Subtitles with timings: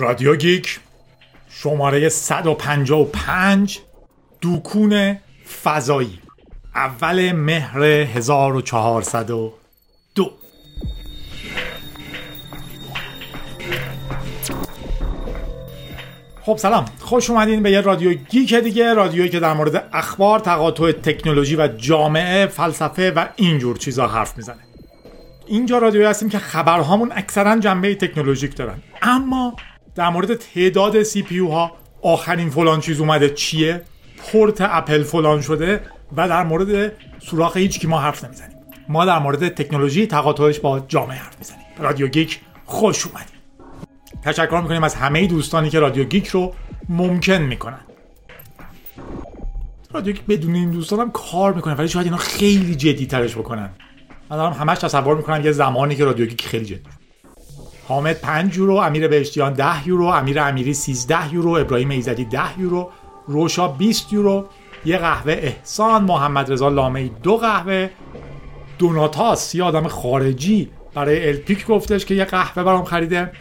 [0.00, 0.80] رادیو گیک
[1.50, 3.80] شماره 155
[4.40, 5.16] دوکون
[5.62, 6.18] فضایی
[6.74, 9.52] اول مهر 1402
[16.42, 20.92] خب سلام خوش اومدین به یه رادیو گیک دیگه رادیویی که در مورد اخبار تقاطع
[20.92, 24.70] تکنولوژی و جامعه فلسفه و اینجور چیزا حرف می‌زنه.
[25.46, 28.82] اینجا رادیویی هستیم که خبرهامون اکثرا جنبه تکنولوژیک دارن.
[29.02, 29.56] اما
[29.94, 31.72] در مورد تعداد CPU ها
[32.02, 33.82] آخرین فلان چیز اومده چیه؟
[34.18, 35.80] پورت اپل فلان شده
[36.16, 38.56] و در مورد سوراخ هیچ کی ما حرف نمی‌زنیم.
[38.88, 41.64] ما در مورد تکنولوژی تقاطعش با جامعه حرف می‌زنیم.
[41.78, 43.40] رادیو گیک خوش اومدین
[44.22, 46.54] تشکر می‌کنیم از همه دوستانی که رادیو گیک رو
[46.88, 47.80] ممکن می‌کنن.
[49.92, 53.70] رادیو گیک بدون این دوستان هم کار می‌کنن ولی شاید اینا خیلی جدی ترش بکنن.
[54.30, 56.99] من دارم همش تصور می‌کنم یه زمانی که رادیو گیک خیلی جدی.
[57.90, 62.90] حامد 5 یورو امیر بهشتیان 10 یورو امیر امیری 13 یورو ابراهیم ایزدی 10 یورو
[63.26, 64.48] روشا 20 یورو.
[64.84, 67.90] یه قهوه احسان محمد رضا لامه‌ای دو قهوه.
[68.78, 73.32] دوناتاس یه آدم خارجی برای الپیک گفتش که یه قهوه برام خریده.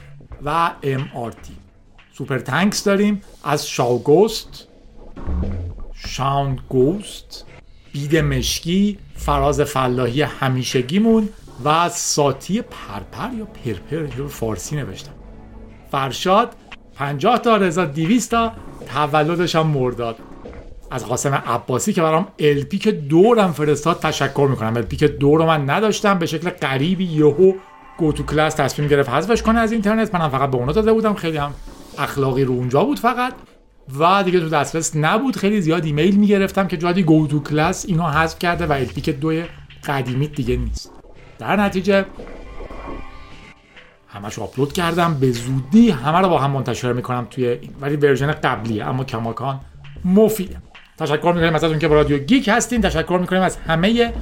[0.45, 1.53] و ام آر تی.
[2.13, 3.21] سوپر تانکس داریم.
[3.43, 4.67] از شاوگوست.
[5.93, 7.45] شاوند گوست
[7.93, 11.29] بید مشکی فراز فلاحی همیشگیمون.
[11.63, 15.11] و از ساتی پرپر یا پرپر یا فارسی نوشتم.
[15.91, 16.55] فرشاد
[16.95, 18.51] 50 تا رضا 200 تا
[18.93, 20.15] تولدش هم مرداد
[20.91, 24.77] از قاسم عباسی که برام الپیک دورم فرستاد تشکر می‌کنم.
[24.77, 27.53] الپیک دور رو من نداشتم به شکل غریبی یهو
[27.97, 30.15] گو تو کلاس تصمیم گرفت حذفش کنه از اینترنت.
[30.15, 31.13] منم فقط به اونا داده بودم.
[31.13, 31.53] خیلی هم
[31.97, 33.33] اخلاقی رو اونجا بود فقط.
[33.99, 35.35] و دیگه تو دسترس نبود.
[35.35, 39.43] خیلی زیاد ایمیل می‌گرفتم که جادی گو تو کلاس اینو حذف کرده و الپیک دوی
[39.85, 40.98] قدیمی دیگه نیست.
[41.39, 42.05] در نتیجه
[44.07, 45.13] همش آپلود کردم.
[45.13, 49.59] به زودی همه رو با هم منتشر می‌کنم توی این ولی ورژن قبلیه اما کماکان
[50.05, 50.57] مفیده.
[50.97, 52.81] تشکر می‌کنیم از اون که رادیو گیک هستین.
[52.81, 54.13] تشکر می‌کنیم از همه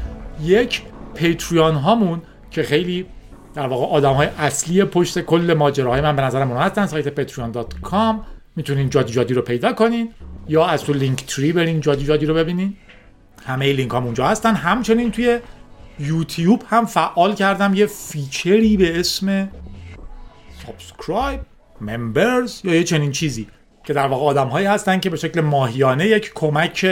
[0.43, 0.81] یک
[1.15, 2.21] پیتریان هامون
[2.51, 3.05] که خیلی
[3.53, 6.85] در واقع آدم های اصلی پشت کل ماجراهای من به نظرم اونا هستن.
[6.85, 8.15] سایت patreon.com
[8.55, 10.09] می‌تونین جادی جادی رو پیدا کنین
[10.47, 12.77] یا از تو Linktree برین جادی جادی رو ببینین.
[13.45, 14.55] همه لینک هم اونجا هستن.
[14.55, 15.39] همچنین توی
[15.99, 17.73] یوتیوب هم فعال کردم.
[17.73, 19.51] یه feature ی به اسم
[20.65, 21.39] subscribe
[21.81, 23.47] members یا یه چنین چیزی
[23.83, 26.85] که در واقع آدم هایی هستن که به شکل ماهیانه یک کمک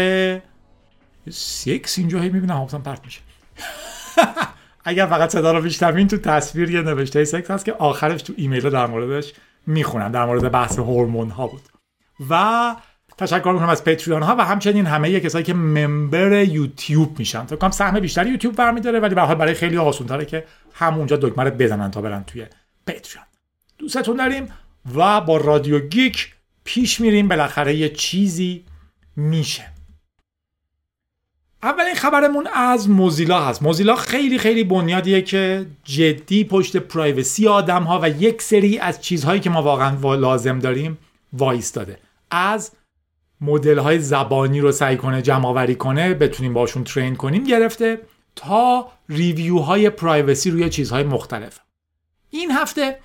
[1.29, 2.55] سکس اینجا هی می‌بینم.
[2.55, 3.21] حواسم پرت میشه.
[4.85, 8.69] اگر فقط صدا رو بیشتر تو تصویر یه نوشته سکس هست که آخرش تو ایمیل
[8.69, 9.33] در موردش
[9.67, 11.61] می‌خونم در مورد بحث هورمون ها بود.
[12.29, 12.75] و
[13.17, 17.45] تشکر می‌کنم از patron ها و همچنین همه کسایی که member یوتیوب میشن.
[17.45, 21.17] فکر کنم سهم بیشتری یوتیوب برمیداره ولی به حال برای خیلی آسان تره که همونجا
[21.17, 22.45] دکمه رو بزنن تا برن توی
[22.87, 23.25] Patreon.
[23.77, 24.47] دوستتون داریم
[24.95, 26.33] و با رادیو گیک
[26.63, 27.27] پیش میریم.
[27.27, 28.63] بالاخره یه چیزی
[29.15, 29.71] میشه.
[31.63, 33.63] اولین خبرمون از موزیلا هست.
[33.63, 39.39] موزیلا خیلی خیلی بنیادیه که جدی پشت privacy آدم ها و یک سری از چیزهایی
[39.39, 40.97] که ما واقعا لازم داریم
[41.33, 41.97] وایستاده.
[42.31, 42.71] از
[43.41, 48.01] مدل های زبانی رو سعی کنه جمع آوری کنه بتونیم باشون train کنیم گرفته
[48.35, 51.59] تا review های privacy روی چیزهای مختلف.
[52.29, 52.99] این هفته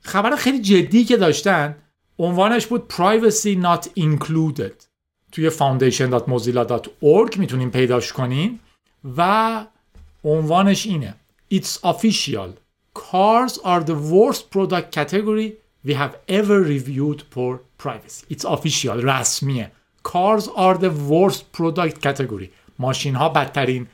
[0.00, 1.76] خبر خیلی جدی که داشتن
[2.18, 4.86] عنوانش بود Privacy Not Included.
[5.32, 8.58] توی foundation.mozilla.org می‌تونیم پیداش کنین
[9.16, 9.66] و
[10.24, 11.14] عنوانش اینه.
[11.54, 12.48] It's official.
[12.94, 15.52] Cars are the worst product category
[15.86, 18.26] we have ever reviewed for privacy.
[18.30, 19.70] It's official رسمیه
[20.02, 22.48] Cars are the worst product category.
[22.78, 23.86] ماشین ها بدترین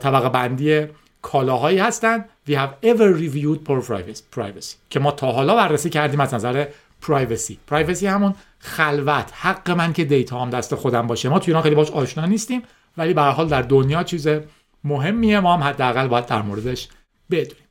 [0.00, 0.86] طبقه بندی
[1.22, 2.28] کالاهایی هستند.
[2.48, 3.82] We have ever reviewed for
[4.36, 6.66] privacy که ما تا حالا بررسی کردیم از نظر
[7.00, 9.30] privacy privacy همون خلوت.
[9.34, 11.28] حق من که data هم دست خودم باشه.
[11.28, 12.62] ما توی اینا خیلی باش آشنا نیستیم
[12.96, 14.28] ولی به حال در دنیا چیز
[14.84, 15.40] مهمیه.
[15.40, 16.88] ما هم حداقل باید در موردش
[17.30, 17.64] بدونیم.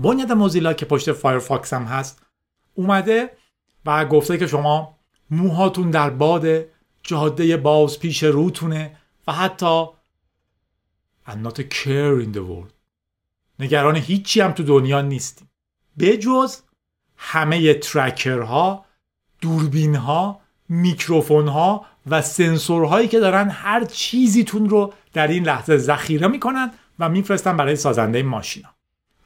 [0.00, 2.22] بنیاد موزیلا که پشت فایرفاکس هم هست
[2.74, 3.30] اومده
[3.86, 4.98] و گفته که شما
[5.30, 6.46] موهاتون در باد
[7.02, 8.96] جاده باز پیش روتونه
[9.26, 9.84] و حتی
[11.26, 12.72] I'm not a care in the world.
[13.58, 15.50] نگران هیچی هم تو دنیا نیستیم.
[15.98, 16.60] بجز
[17.16, 18.84] همه ترکرها
[19.40, 26.26] دوربین ها میکروفون ها و سنسورهایی که دارن هر چیزیتون رو در این لحظه ذخیره
[26.26, 28.68] می‌کنن و میفرستن برای سازنده ماشینا.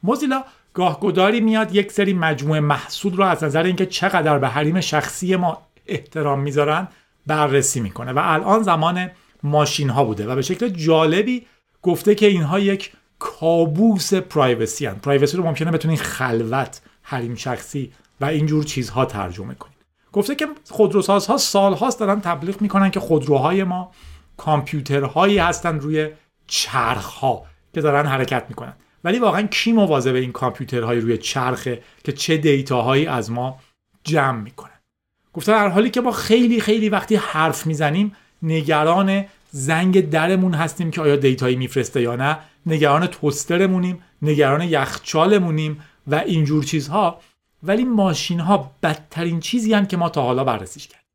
[0.03, 0.43] موزیلا
[0.77, 5.61] گاهگداری میاد یک سری مجموعه محصول رو از نظر اینکه چقدر به حریم شخصی ما
[5.87, 6.87] احترام می‌ذارن
[7.27, 8.11] بررسی می‌کنه.
[8.11, 9.09] و الان زمان
[9.43, 11.45] ماشین ها بوده و به شکل جالبی
[11.81, 14.95] گفته که اینها یک کابوس پرایوسی هن.
[14.95, 17.91] پرایوسی رو ممکنه بتونین خلوت حریم شخصی
[18.21, 19.77] و اینجور چیزها ترجمه کنید
[20.13, 23.91] گفته که خودروسازها سالهاست دارن تبلیغ می‌کنن که خودروهای ما
[24.37, 26.09] کامپیوترهایی هستن روی
[26.47, 28.73] چرخها که دارن حرکت می‌کنن.
[29.07, 33.59] ولی واقعا کی مواظب این کامپیوترهای روی چرخه که چه دیتاهایی از ما
[34.03, 34.79] جمع می‌کنن
[35.33, 41.01] گفته در حالی که ما خیلی خیلی وقتی حرف می‌زنیم نگران زنگ درمون هستیم که
[41.01, 47.19] آیا data یی میفرسته یا نه نگران toaster مونیم نگران یخچالمونیم و اینجور چیزها.
[47.63, 51.07] ولی ماشین ها بدترین چیزی هم که ما تا حالا بررسیش کردیم.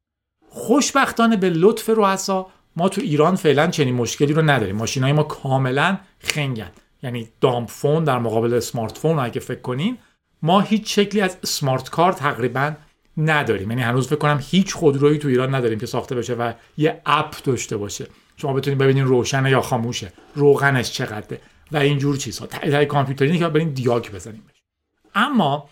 [0.49, 2.47] خوشبختانه به لطف رؤسا
[2.77, 4.77] ما تو ایران فعلا چنین مشکلی رو نداریم.
[4.77, 6.71] ماشین های ما کاملا خنگن.
[7.03, 9.99] یعنی dumb phone در مقابل smart phone اگه فکر کنین
[10.43, 12.75] ما هیچ شکلی از smart car تقریبا
[13.17, 13.71] نداریم.
[13.71, 17.43] یعنی هنوز فکر کنم هیچ خودرویی تو ایران نداریم که ساخته بشه و یه اپ
[17.43, 18.07] داشته باشه.
[18.37, 20.13] شما بتونید ببینین روشنه یا خاموشه.
[20.35, 21.41] روغنش چقدره.
[21.73, 22.47] و اینجور چیزها.
[22.47, 24.43] تای کامپیوتری که برین دیاگ بزنیم.
[25.15, 25.69] اما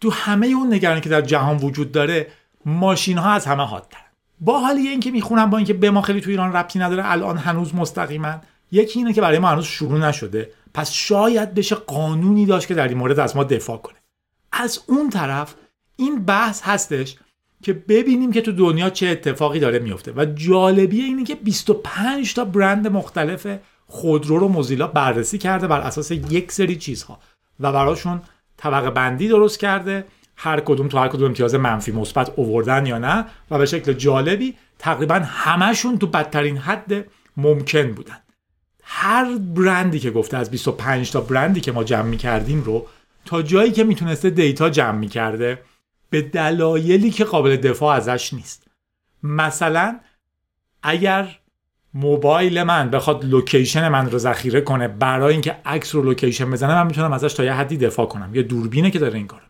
[0.00, 2.26] تو همه اون نگرانی که در جهان وجود داره
[2.64, 3.98] ماشین ها از همه حادتر
[4.40, 7.74] با حالی اینکه می‌خونم با اینکه به ما خیلی تو ایران ربطی نداره الان هنوز
[7.74, 10.50] مستقیما یکی اینه که برای ما هنوز شروع نشده.
[10.74, 13.96] پس شاید بشه قانونی داشت که در این مورد از ما دفاع کنه.
[14.52, 15.54] از اون طرف
[15.96, 17.16] این بحث هستش
[17.62, 20.12] که ببینیم که تو دنیا چه اتفاقی داره میفته.
[20.16, 23.46] و جالبیه اینه که 25 تا برند مختلف
[23.86, 27.18] خودرو رو موزیلا بررسی کرده بر اساس یک سری چیزها.
[27.60, 28.22] و براشون
[28.56, 30.04] طبقه بندی درست کرده.
[30.36, 33.24] هر کدوم تو هر کدوم امتیاز منفی مثبت اووردن یا نه.
[33.50, 37.06] و به شکل جالبی تقریبا همشون تو بدترین حد
[37.36, 38.16] ممکن بودن.
[38.90, 42.86] هر برندی که گفته از 25 تا برندی که ما جمع می کردیم رو
[43.24, 45.62] تا جایی که می‌تونسته data جمع می‌کرده
[46.10, 48.66] به دلایلی که قابل دفاع ازش نیست.
[49.22, 50.00] مثلا
[50.82, 51.38] اگر
[51.94, 56.86] موبایل من بخواد location من رو ذخیره کنه برای اینکه عکس رو location بزنه من
[56.86, 58.34] می‌تونم ازش تا یه حدی دفاع کنم.
[58.34, 59.42] یه دوربینه که داره این کارو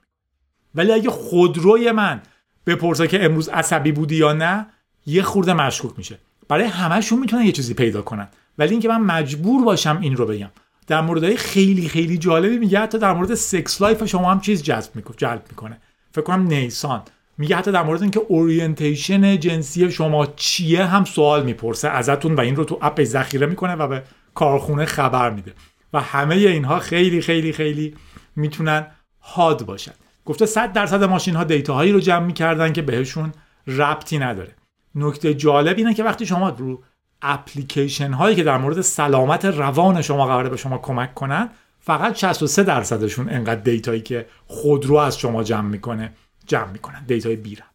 [0.74, 2.22] ولی اگه خودروی من
[2.66, 4.66] بپرسه که امروز عصبی بودی یا نه
[5.06, 6.18] یه خورده مشکوک میشه.
[6.48, 8.28] برای همهشون می‌تونن یه چیزی پیدا کنن.
[8.58, 10.50] ولی اینکه من مجبور باشم این رو بگم.
[10.86, 14.96] در موردهای خیلی خیلی جالبی میگه حتی در مورد sex life شما هم چیز جذب
[14.96, 15.80] می‌کنه جلب می‌کنه.
[16.12, 17.02] فکر کنم نیسان.
[17.38, 22.56] میگه حتی در مورد اینکه orientation جنسی شما چیه هم سوال می‌پرسه ازتون و این
[22.56, 24.02] رو تو app ذخیره می‌کنه و به
[24.34, 25.52] کارخونه خبر میده.
[25.92, 27.94] و همه اینها خیلی خیلی خیلی
[28.36, 28.86] می‌تونن
[29.22, 29.92] هاد باشن.
[30.24, 33.32] گفته 100 درصد ماشین ها data هایی رو جمع می‌کردن که بهشون
[33.66, 34.54] ربطی نداره.
[34.94, 36.82] نکته جالب اینه که وقتی شما رو
[37.22, 41.50] اپلیکیشن هایی که در مورد سلامت روان شما قراره به شما کمک کنن
[41.80, 46.12] فقط 63 درصدشون انقدر data یی که خودرو از شما جمع می‌کنه
[46.46, 47.66] جمع می‌کنن data ی بیرن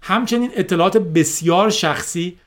[0.00, 2.38] همچنین اطلاعات بسیار شخصی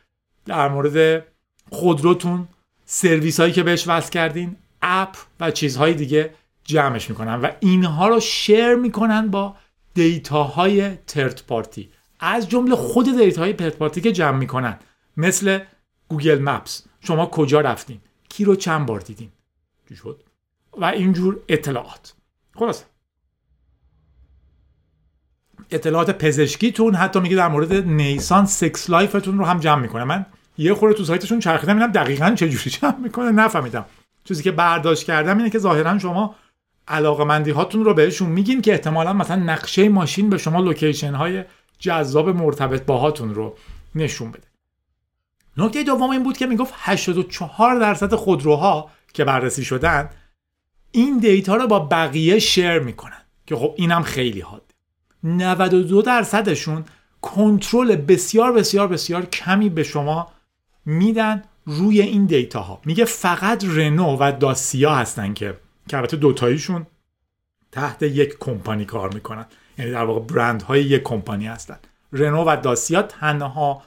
[0.46, 1.26] در مورد
[1.72, 2.48] خودروتون
[2.86, 6.34] سرویس هایی که بهش وصل کردین app و چیزهای دیگه
[6.64, 9.56] جمعش می‌کنن و اینها رو share می‌کنن با
[9.94, 14.80] data های third party از جمله خود data های third party که جمع می‌کنن.
[15.18, 15.60] مثل
[16.10, 16.84] Google Maps.
[17.00, 18.00] شما کجا رفتین؟
[18.30, 19.30] کی رو چند بار دیدین؟
[19.90, 20.24] چی شد؟
[20.78, 22.14] و اینجور اطلاعات.
[22.56, 22.84] خلاصه
[25.72, 30.04] اطلاعات پزشکیتون حتی میگه در مورد نیسان sex life تون رو هم جمع می‌کنه.
[30.04, 30.26] من
[30.58, 33.86] یه خورده تو سایتشون چرخیدم ببینم دقیقا چه جوری جمع می‌کنه نفهمیدم.
[34.24, 36.36] چیزی که برداشت کردم اینه که ظاهرا شما
[36.88, 41.44] علاقه هاتون رو بهشون میگین که احتمالا مثلا نقشه ماشین به شما location های
[41.80, 43.58] جذاب مرتبط باهاتون رو
[43.96, 44.48] نشون بده.
[45.58, 50.10] نکته دوم این بود که می‌گفت 84 درصد خودروها که بررسی شدن
[50.92, 54.62] این دیتا رو با بقیه شیر می‌کنن که خب اینم خیلی حاد.
[55.24, 56.86] 92 درصدشون
[57.22, 60.32] کنترل بسیار بسیار بسیار کمی به شما
[60.86, 65.58] میدن روی این دیتا ها میگه فقط رنو و داسیا هستن که
[65.88, 66.88] که البته دوتاییشون
[67.72, 69.46] تحت یک کمپانی کار می‌کنن.
[69.78, 71.78] یعنی در واقع برند های یک کمپانی هستن.
[72.14, 73.82] رنو و داسیا تنها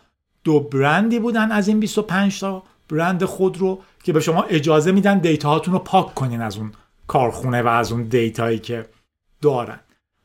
[0.48, 5.18] دو برندی بودن از این 25 تا برند خود رو که به شما اجازه میدن
[5.18, 6.72] دیتا هاتون رو پاک کنین از اون
[7.06, 8.86] کارخونه و از اون دیتایی که
[9.42, 9.80] دارن.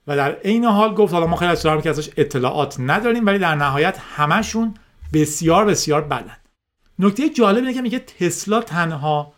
[0.07, 3.55] و در عین حال گفت حالا ما خیلی از که ازش اطلاعات نداریم ولی در
[3.55, 4.73] نهایت همشون
[5.13, 6.37] بسیار بسیار بدن.
[6.99, 9.33] نکته جالب اینه که میگه تسلا تنها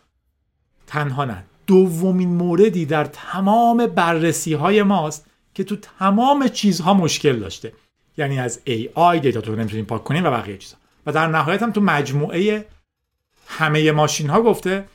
[0.87, 7.73] تنها نه دومین موردی در تمام بررسی های ماست که تو تمام چیزها مشکل داشته.
[8.17, 10.75] یعنی از AI دیتاتو نمی‌تونیم پاک کنیم و بقیه چیزا.
[11.05, 12.65] و در نهایت هم تو مجموعه
[13.48, 14.86] همه ماشین ها گفته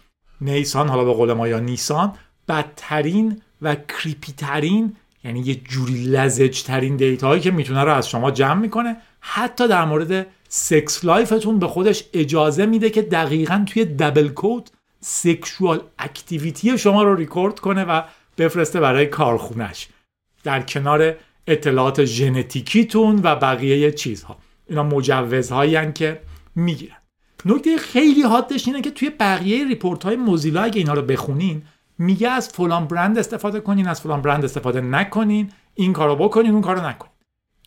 [0.41, 2.12] نیسان حالا به قول ما یا نیسان
[2.49, 8.09] بدترین و creepy ترین یعنی یه جوری لزج ترین data هایی که می‌تونه رو از
[8.09, 8.97] شما جمع می‌کنه.
[9.21, 14.71] حتی در مورد sex life تون به خودش اجازه میده که دقیقا توی دبل کود
[15.00, 18.03] سکشوال اکتیویتی شما رو ریکورد کنه و
[18.39, 19.89] بفرسته برای کارخونش
[20.45, 21.15] در کنار
[21.47, 24.37] اطلاعات ژنتیکیتون و بقیه چیزها.
[24.66, 26.20] اینا مجوزهایی که
[26.54, 26.97] می‌گیرن.
[27.44, 31.62] نکته خیلی حادش اینه که توی بقیه report های موزیلا اگه اینا رو بخونین
[31.99, 36.62] میگه از فلان برند استفاده کنین از فلان برند استفاده نکنین این کارو بکنین اون
[36.62, 37.12] کارو نکنین.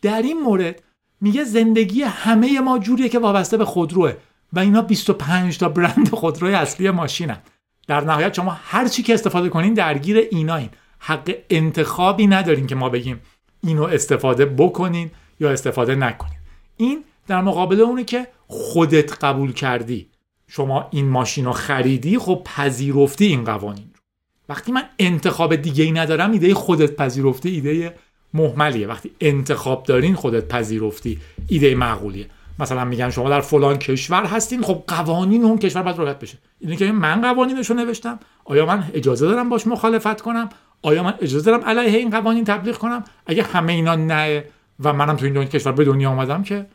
[0.02, 0.82] در این مورد
[1.20, 4.14] میگه زندگی همه ما جوریه که وابسته به خودروه
[4.52, 7.38] و اینا 25 تا برند خودروی اصلی ماشینن.
[7.86, 10.70] در نهایت شما هر چی که استفاده کنین درگیر ایناین.
[10.98, 13.20] حق انتخابی ندارین که ما بگیم
[13.66, 16.38] اینو استفاده بکنین یا استفاده نکنین.
[16.76, 20.08] این در مقابل اونه که خودت قبول کردی.
[20.48, 24.00] شما این ماشین رو خریدی خب پذیرفتی این قوانین رو.
[24.48, 27.94] وقتی من انتخاب دیگه ای ندارم ایده خودت پذیرفتی ایده
[28.34, 28.86] محملیه.
[28.86, 32.26] وقتی انتخاب دارین خودت پذیرفتی ایده معقولیه.
[32.58, 36.38] مثلا میگن شما در فلان کشور هستین خب قوانین اون کشور باید رعایت بشه.
[36.60, 38.18] اینه که من قوانینش رو نوشتم.
[38.44, 40.48] آیا من اجازه دارم باش مخالفت کنم؟
[40.84, 44.44] آیا من اجازه دارم علیه این قوانین تبلیغ کنم؟ اگه همه اینا نه
[44.80, 46.66] و منم تو این دنیا کشور به دنیا آمدم که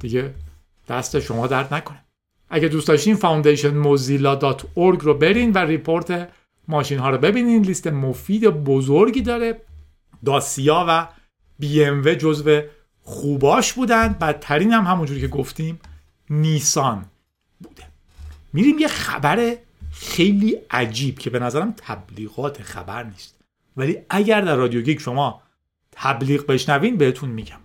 [0.00, 0.34] دیگه
[0.88, 2.04] دست شما درد نکنه.
[2.50, 6.28] اگه دوست داشتین foundationmozilla.org رو برین و ریپورت
[6.68, 7.62] ماشین ها رو ببینین.
[7.62, 9.60] لیست مفید بزرگی داره.
[10.24, 11.06] داسیا و
[11.58, 12.60] بی ام و جزو
[13.02, 14.08] خوباش بودن.
[14.12, 15.80] بدترین هم همونجوری که گفتیم
[16.30, 17.04] نیسان
[17.60, 17.82] بوده.
[18.52, 19.56] میریم یه خبر
[19.92, 23.37] خیلی عجیب که به نظرم تبلیغات خبر نیست.
[23.78, 25.42] ولی اگر در رادیو گیگ شما
[25.92, 27.60] تبلیغ بشنوین بهتون میگم.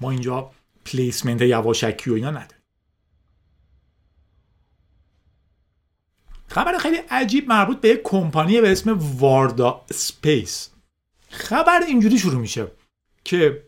[0.00, 0.50] ما اینجا
[0.84, 2.64] placement یواشکی و اینا نداریم.
[6.46, 10.70] خبر خیلی عجیب مربوط به یک کمپانی به اسم Varda Space.
[11.28, 12.66] خبر اینجوری شروع میشه
[13.24, 13.62] که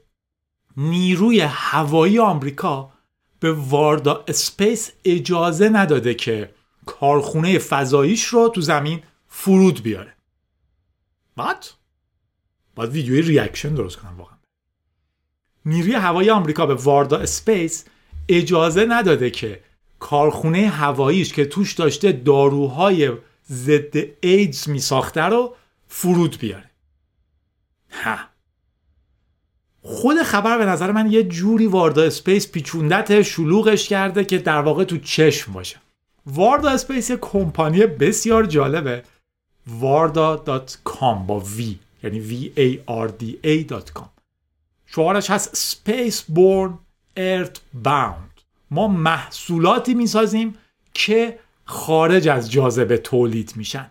[0.77, 2.93] نیروی هوایی آمریکا
[3.41, 6.55] به Varda Space اجازه نداده که
[6.87, 10.16] کارخونه فضاییش رو تو زمین فرود بیاره.
[11.37, 11.67] بعد
[12.75, 14.37] باید ویدیوی reaction درست کنم واقعا.
[15.67, 17.85] نیروی هوایی آمریکا به Varda Space
[18.29, 19.61] اجازه نداده که
[19.99, 23.13] کارخونه هواییش که توش داشته داروهای
[23.51, 25.57] ضد ایدز می ساخته رو
[25.89, 26.71] فرود بیاره.
[27.91, 28.19] ها.
[29.83, 34.85] خود خبر به نظر من یه جوری Varda Space پیچوندت شلوغش کرده که در واقع
[34.85, 35.77] تو چشم باشه.
[36.27, 39.03] Varda Space یه کمپانی بسیار جالبه.
[39.69, 41.63] varda.com با V.
[42.03, 44.09] یعنی V A R D A.com
[44.87, 46.71] شعارش هست Space Born
[47.17, 50.55] Earth Bound ما محصولاتی می‌سازیم
[50.95, 53.91] که خارج از جاذبه تولید میشن.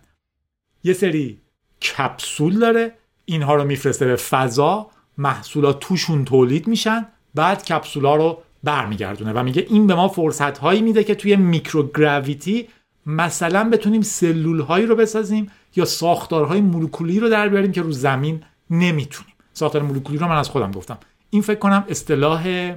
[0.84, 1.40] یه سری
[1.82, 2.92] کپسول داره.
[3.26, 4.90] اینها رو میفرسته به فضا.
[5.18, 7.06] محصولات توشون تولید میشن.
[7.36, 12.68] بعد کپسولا رو برمیگردونه و میگه این به ما فرصت هایی میده که توی میکروگراویتی
[13.06, 18.44] مثلا بتونیم سلول هایی رو بسازیم یا ساختارهای مولکولی رو در بیاریم که رو زمین
[18.70, 19.34] نمی‌تونیم.
[19.54, 20.98] ساختار مولکولی رو من از خودم گفتم.
[21.30, 22.76] این فکر کنم اصطلاح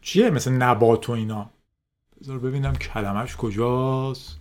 [0.00, 1.50] چیه؟ مثل نبات و اینا.
[2.20, 4.38] بذار ببینم کلمش کجاست.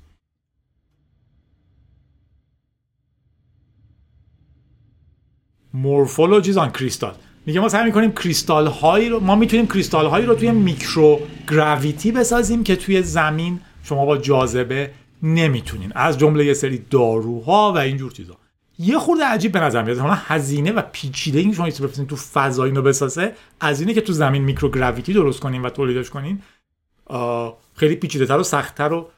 [5.73, 7.15] مورفولوژیز آن کریستال.
[7.45, 12.11] میگه ما سعی می‌کنیم کریستال هایی رو ما می‌تونیم کریستال هایی رو توی میکرو گراویتی
[12.11, 15.91] بسازیم که توی زمین شما با جاذبه نمی‌تونین.
[15.95, 18.37] از جمله یه سری داروها و اینجور چیزا.
[18.79, 19.97] یه خورده عجیب به نظر میاد.
[19.97, 24.43] حالا هزینه و پیچیده این شما تو فضا اینو بسازه از اینه که تو زمین
[24.43, 26.41] میکروگراویتی درست کنین و تولیدش کنین
[27.75, 29.09] خیلی پیچیده تر و سختتر و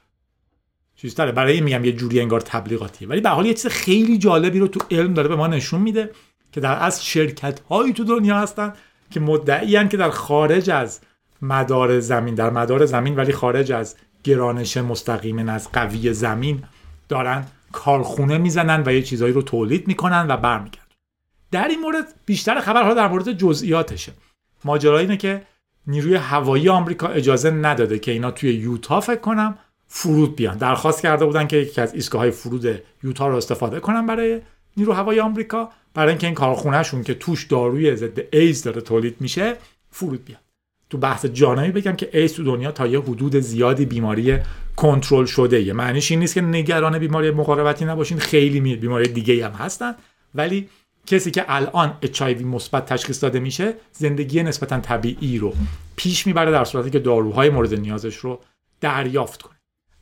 [0.96, 1.32] چیزتره.
[1.32, 3.08] برای میگم یه جوری انگار تبلیغاتیه.
[3.08, 6.12] ولی به حال یه چیز خیلی جالبی رو تو علم داره به ما نشون میده
[6.51, 8.74] که در از شرکت هایی تو دنیا هستن
[9.12, 11.00] که مدعی که در خارج از
[11.41, 16.64] مدار زمین در مدار زمین ولی خارج از گرانش مستقیم از قوی زمین
[17.10, 20.86] دارن کارخونه می‌زنن و یه چیزایی رو تولید می‌کنن و برمیگردن.
[21.52, 24.12] در این مورد بیشتر خبرها در مورد جزئیاتشه.
[24.66, 25.42] ماجرا اینه که
[25.88, 29.58] نیروی هوایی آمریکا اجازه نداده که اینا توی یوتا فکر کنم
[29.88, 30.58] فرود بیان.
[30.58, 34.42] درخواست کرده بودن که یکی از ایستگاه های فرود یوتا رو استفاده کنن برای
[34.78, 35.70] نیرو هوایی آمریکا.
[35.94, 39.56] برای اینکه این کارخونهشون که توش داروی ضد ایدز داره تولید میشه
[39.92, 40.40] فرود بیاد
[40.89, 44.38] تو بحث جانبی بگم که ایدز تو دنیا تا یه حدود زیادی بیماری
[44.75, 49.51] کنترل شده یه معنیش این نیست که نگران بیماری مقاربتی نباشین خیلی بیماری دیگه هم
[49.51, 49.96] هستن.
[50.36, 50.69] ولی
[51.05, 55.53] کسی که الان HIV مثبت تشخیص داده میشه زندگی نسبتا طبیعی رو
[55.96, 58.39] پیش می‌بره در صورتی که داروهای مورد نیازش رو
[58.81, 59.55] دریافت کنه.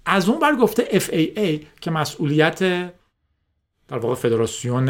[0.06, 2.60] از اون بر گفته FAA که مسئولیت
[3.88, 4.90] در واقع فدراسیون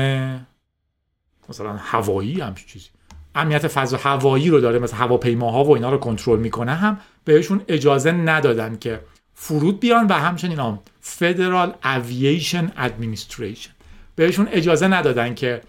[1.49, 2.89] مثلا هوایی هم چیزی.
[3.37, 8.11] امنیت فضا هوایی رو داره مثل هواپیماها و اینا رو کنترل می‌کنه هم بهشون اجازه
[8.11, 9.01] ندادن که
[9.33, 13.71] فرود بیان و همچنین هم فدرال اوییشن ادمنستریشن
[14.15, 15.61] بهشون اجازه ندادن که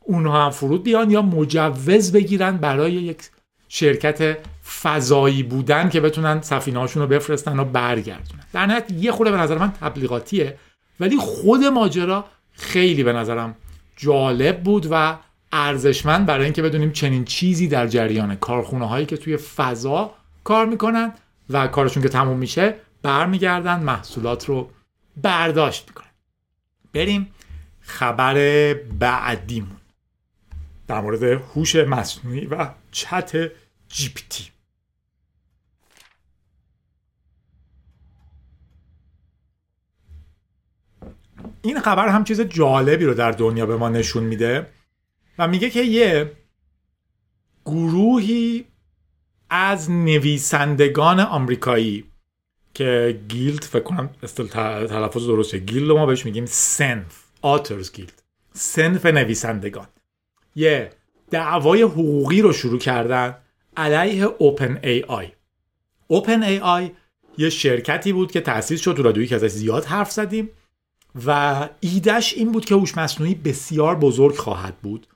[0.00, 3.18] اونها هم فرود بیان یا مجوز بگیرن برای یک
[3.68, 4.38] شرکت
[4.82, 8.44] فضایی بودن که بتونن سفینه هاشون رو بفرستن و برگردونن.
[8.52, 10.58] در نهایت یه خورده به نظر من تبلیغاتیه
[11.00, 13.56] ولی خود ماجرا خیلی به نظرم
[13.96, 15.16] جالب بود و
[15.54, 21.12] ارزشمند برای اینکه بدونیم چنین چیزی در جریان کارخونه هایی که توی فضا کار می‌کنن
[21.50, 24.70] و کارشون که تموم میشه برمیگردن محصولات رو
[25.22, 26.06] برداشت می‌کنن.
[26.92, 27.28] بریم
[27.80, 28.34] خبر
[28.74, 29.76] بعدیمون.
[30.88, 33.50] در مورد هوش مصنوعی و چت
[33.88, 34.44] جیپتی
[41.62, 44.66] این خبر هم چیز جالبی رو در دنیا به ما نشون میده.
[45.38, 46.32] و میگه که یه
[47.64, 48.64] گروهی
[49.50, 52.04] از نویسندگان آمریکایی
[52.74, 58.22] که guild فکر کنم تلفظ درسته guild ما بهش میگیم صنف Authors Guild
[58.52, 59.86] صنف نویسندگان.
[60.56, 60.90] یه
[61.30, 63.36] دعوای حقوقی رو شروع کردن
[63.76, 65.32] علیه اوپن ای آی
[66.06, 66.90] اوپن ای آی
[67.38, 70.50] یه شرکتی بود که تأسیس شد تو رادیویی که ازش زیاد حرف زدیم
[71.26, 75.06] و ایدش این بود که هوش مصنوعی بسیار بزرگ خواهد بود.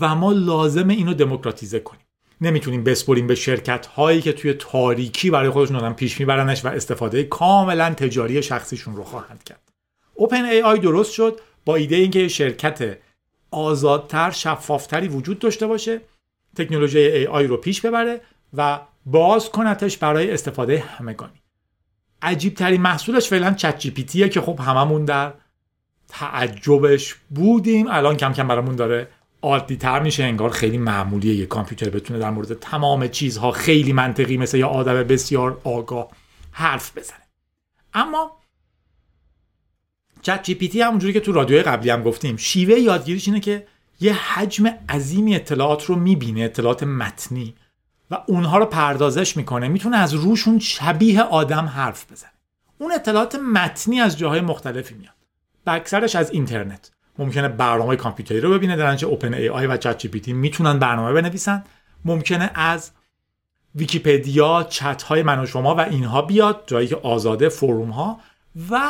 [0.00, 2.02] و ما لازمه اینو دموکراتیزه کنیم.
[2.40, 7.24] نمی‌تونیم بسپریم به شرکت هایی که توی تاریکی برای خودشون آدم پیش میبرنش و استفاده
[7.24, 9.72] کاملا تجاری شخصیشون رو خواهند کرد.
[10.14, 12.98] OpenAI درست شد با ایده اینکه شرکت
[13.50, 16.00] آزادتر شفافتری وجود داشته باشه
[16.56, 18.20] تکنولوژی AI رو پیش ببره
[18.54, 21.42] و باز کنتش برای استفاده همگانی.
[22.22, 25.32] عجیب ترین محصولش فعلا ChatGPT که خب هممون در
[26.08, 27.86] تعجبش بودیم.
[27.90, 29.08] الان کم کم برامون داره
[29.42, 34.36] عادی تر میشه انگار خیلی معمولیه یه کامپیوتر بتونه در مورد تمام چیزها خیلی منطقی
[34.36, 36.08] مثل یه آدم بسیار آگاه
[36.52, 37.22] حرف بزنه.
[37.94, 38.32] اما
[40.22, 43.66] چت جی پی تی همونجوری که تو رادیوی قبلی هم گفتیم شیوه یادگیریش اینه که
[44.00, 47.54] یه حجم عظیمی اطلاعات رو می‌بینه اطلاعات متنی
[48.10, 52.30] و اونها رو پردازش می‌کنه می‌تونه از روشون شبیه آدم حرف بزنه.
[52.78, 55.14] اون اطلاعات متنی از جاهای مختلفی میاد.
[55.66, 56.90] و اکثرش از اینترنت.
[57.18, 60.78] ممکنه برنامه کامپیوتری رو ببینه در اوپن ای آی و چت جی پی تی می‌تونن
[60.78, 61.64] برنامه بنویسن.
[62.04, 62.90] ممکنه از
[63.74, 68.20] ویکیپدیا چت های من و شما و اینها بیاد جایی که آزاده forum ها
[68.70, 68.80] و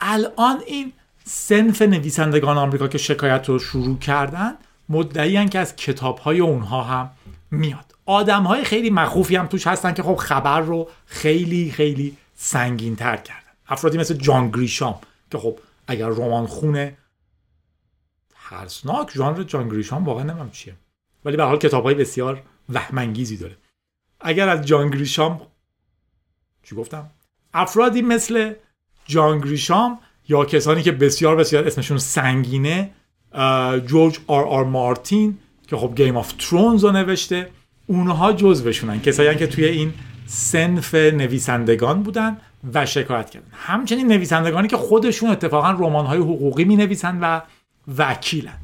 [0.00, 0.92] الان این
[1.24, 4.52] صنف نویسندگان آمریکا که شکایت رو شروع کردن
[4.88, 7.10] مدعی که از کتاب های اونها هم
[7.50, 7.94] میاد.
[8.06, 13.16] آدم های خیلی مخوفی هم توش هستن که خب خبر رو خیلی خیلی سنگین تر
[13.16, 13.40] کردن.
[13.68, 14.98] افرادی مثل جان گریشام
[15.30, 16.96] که خب اگر رمان خونه
[18.50, 20.74] ترسناک ژانر جان گریشام واقعا نمی‌دونم چیه.
[21.24, 23.56] ولی به حال کتاب های بسیار وهم‌انگیزی داره.
[24.20, 25.40] اگر از جان گریشام
[26.62, 27.10] چی گفتم؟
[27.54, 28.52] افرادی مثل
[29.06, 32.90] جان گریشام یا کسانی که بسیار بسیار اسمشون سنگینه
[33.86, 37.50] جورج آر آر مارتین که خب Game of Thrones رو نوشته
[37.86, 39.00] اونها جزوشونن.
[39.00, 39.94] کسایی که توی این
[40.26, 42.36] سنف نویسندگان بودن
[42.74, 43.46] و شکایت کردن.
[43.52, 47.40] همچنین نویسندگانی که خودشون اتفاقا رمان حقوقی می نویسن و
[47.98, 48.58] وکیلن.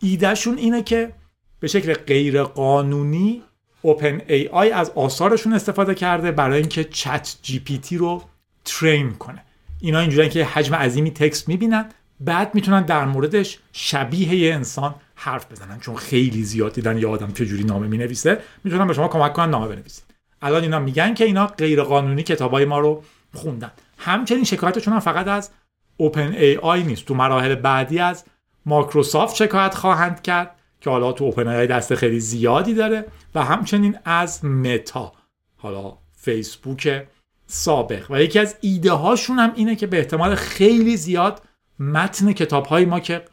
[0.00, 1.12] ایدهشون اینه که
[1.60, 3.42] به شکل غیر قانونی
[3.82, 8.22] اوپن ای آی از آثارشون استفاده کرده برای اینکه چت جی پی تی رو
[8.64, 9.44] ترین کنه.
[9.80, 11.88] اینا اینجوریه که حجم عظیمی تکست می‌بینن
[12.20, 15.80] بعد می‌تونن در موردش شبیه یه انسان حرف بزنن.
[15.80, 19.68] چون خیلی زیاد دیدن یه آدم چجوری نامه می‌نویسه می‌تونن به شما کمک کنن نامه
[19.68, 20.04] بنویسید.
[20.42, 23.70] الان اینا میگن که اینا غیر قانونی کتابای ما رو خوندن.
[23.98, 25.50] همچنین شکایتشون هم فقط از
[25.96, 27.04] OpenAI نیست.
[27.04, 28.24] تو مراحل بعدی از
[28.66, 34.44] مایکروسافت شکایت خواهند کرد که حالا تو OpenAI دست خیلی زیادی داره و همچنین از
[34.44, 35.12] متا
[35.56, 37.06] حالا فیسبوک
[37.46, 38.10] سابق.
[38.10, 41.42] و یکی از ایده هاشون هم اینه که به احتمال خیلی زیاد
[41.78, 43.24] متن کتاب های ما که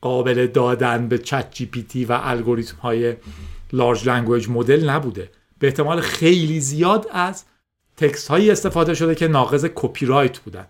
[0.00, 3.16] قابل دادن به ChatGPT و الگوریتم های
[3.72, 5.30] large language model نبوده.
[5.58, 7.44] به احتمال خیلی زیاد از
[7.96, 10.66] text هایی استفاده شده که ناقض کپی رایت بودن.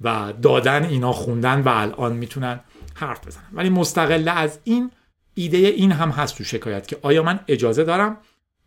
[0.00, 2.60] و دادن اینا خوندن و الان می‌تونن
[2.94, 3.44] حرف بزنن.
[3.52, 4.90] ولی مستقل از این
[5.34, 8.16] ایده این هم هست تو شکایت که آیا من اجازه دارم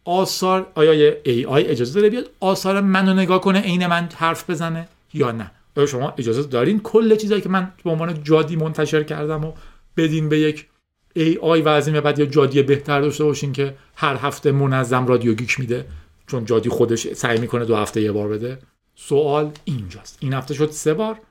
[0.05, 5.31] آثار آیا AI اجازه داره بیاد آثار منو نگاه کنه عین من حرف بزنه یا
[5.31, 9.53] نه؟ آیا شما اجازه دارین کل چیزایی که من به عنوان جادی منتشر کردم و
[9.97, 10.67] بدین به یک
[11.13, 15.07] ای آی و از این بعد یا جادی بهتر داشته باشین که هر هفته منظم
[15.07, 15.85] رادیو گیک میده
[16.27, 18.57] چون جادی خودش سعی می‌کنه دو هفته یه بار بده؟
[18.95, 20.17] سوال اینجاست.
[20.19, 21.21] این هفته شد سه بار.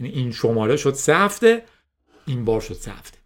[0.00, 1.64] یعنی این شماره شد سه هفته.
[2.26, 3.18] این بار شد سه هفته.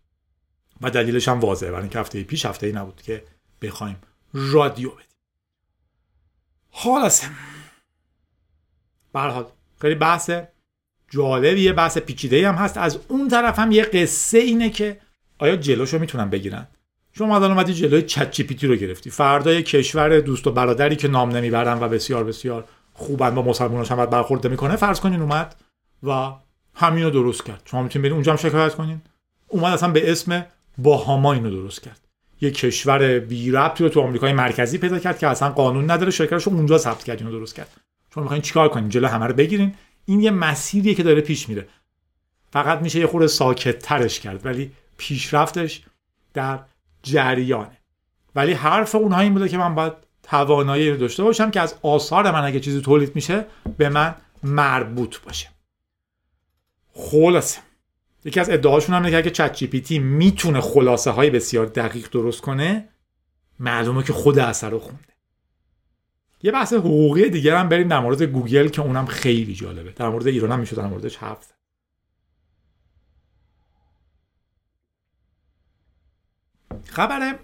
[0.81, 1.71] و دلیلش هم واضحه.
[1.71, 3.25] برای اینکه هفته پیش هفته ای نبود که
[3.63, 3.97] بخوایم
[4.33, 5.07] رادیو بدیم.
[6.71, 7.11] حال
[9.13, 9.47] به حال
[9.81, 10.31] خیلی بحث
[11.11, 12.77] جالب یه بحث پیچیده هم هست.
[12.77, 15.01] از اون طرف هم یه قصه اینه که
[15.39, 16.67] آیا جلوشو می‌تونن بگیرن؟
[17.13, 19.11] شما الان اومدی جلوی چت جی رو گرفتی.
[19.11, 24.07] فردا کشور دوست و برادری که نام نمی‌برن و بسیار بسیار خوبن با مسلماناش هم
[24.07, 25.57] برخورد می‌کنه فرض کنین اومد
[26.03, 26.33] و
[26.75, 27.63] همینو درست کرد.
[27.65, 29.01] شما می‌تونید برید اونجا هم شکایت کنین.
[29.49, 30.47] اومد اصلا به اسم
[30.79, 32.01] باهاما اینو درست کرد.
[32.41, 36.49] یه کشور بی ربطی رو تو آمریکای مرکزی پیدا کرد که اصلا قانون نداره شرکتش
[36.49, 37.69] اونجا ثبت کرد اینو درست کرد.
[38.15, 39.75] شما می‌خواین چیکار کنین؟ جلو همه رو بگیرین.
[40.05, 41.69] این یه مسیریه که داره پیش میره.
[42.53, 45.83] فقط میشه یه خورده ساکت ترش کرد ولی پیشرفتش
[46.35, 46.59] در
[47.03, 47.79] جریانه.
[48.35, 49.93] ولی حرف اونها این بوده که من باید
[50.29, 53.47] توانایی رو داشته باشم که از آثار من اگه چیزی تولید میشه
[53.79, 55.49] به من مربوط باشه.
[56.93, 57.61] خلاصه.
[58.25, 62.09] یکی از ادعاشون هم که اگه چت جی پی تی می‌تونه خلاصه های بسیار دقیق
[62.11, 62.89] درست کنه
[63.61, 65.03] معلومه که خود اثر رو خونده.
[66.43, 69.93] یه بحث حقوقی دیگه هم بریم در مورد گوگل که اونم خیلی جالبه.
[69.93, 71.53] در مورد ایران هم میشه در موردش حرف
[76.85, 77.39] خبر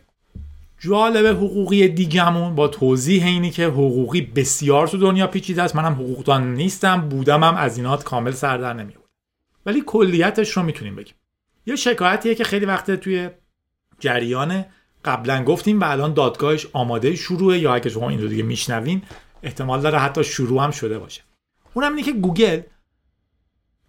[0.85, 5.77] جالب حقوقی دیگمون با توضیح اینی که حقوقی بسیار تو دنیا پیچیده است.
[5.77, 9.03] منم حقوقدان نیستم بودم هم از اینات کامل سر در نمیاد
[9.67, 11.15] ولی کلیتش رو می‌تونیم بگیم.
[11.67, 13.31] یه شکایتیه که خیلی وقت توی
[13.99, 14.65] جریان.
[15.05, 19.03] قبلا گفتیم و الان دادگاهش آماده شروعه یا اگه شما این رو دیگه میشنوین
[19.43, 21.23] احتمال داره حتی شروع هم شده باشه.
[21.75, 22.61] اونم اینه که گوگل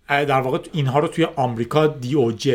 [0.08, 2.48] در واقع اینها رو توی آمریکا DOJ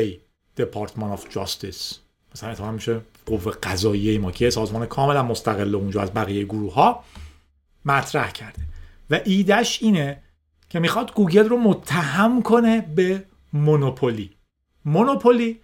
[0.60, 1.94] Department of Justice
[2.34, 7.04] مثلا احتمال میشه قوه قضاییه ما که سازمان کاملا مستقل اونجا از بقیه گروه ها
[7.84, 8.62] مطرح کرده.
[9.10, 10.22] و ایدش اینه
[10.70, 14.30] که می‌خواد گوگل رو متهم کنه به monopoly.
[14.84, 15.60] monopoly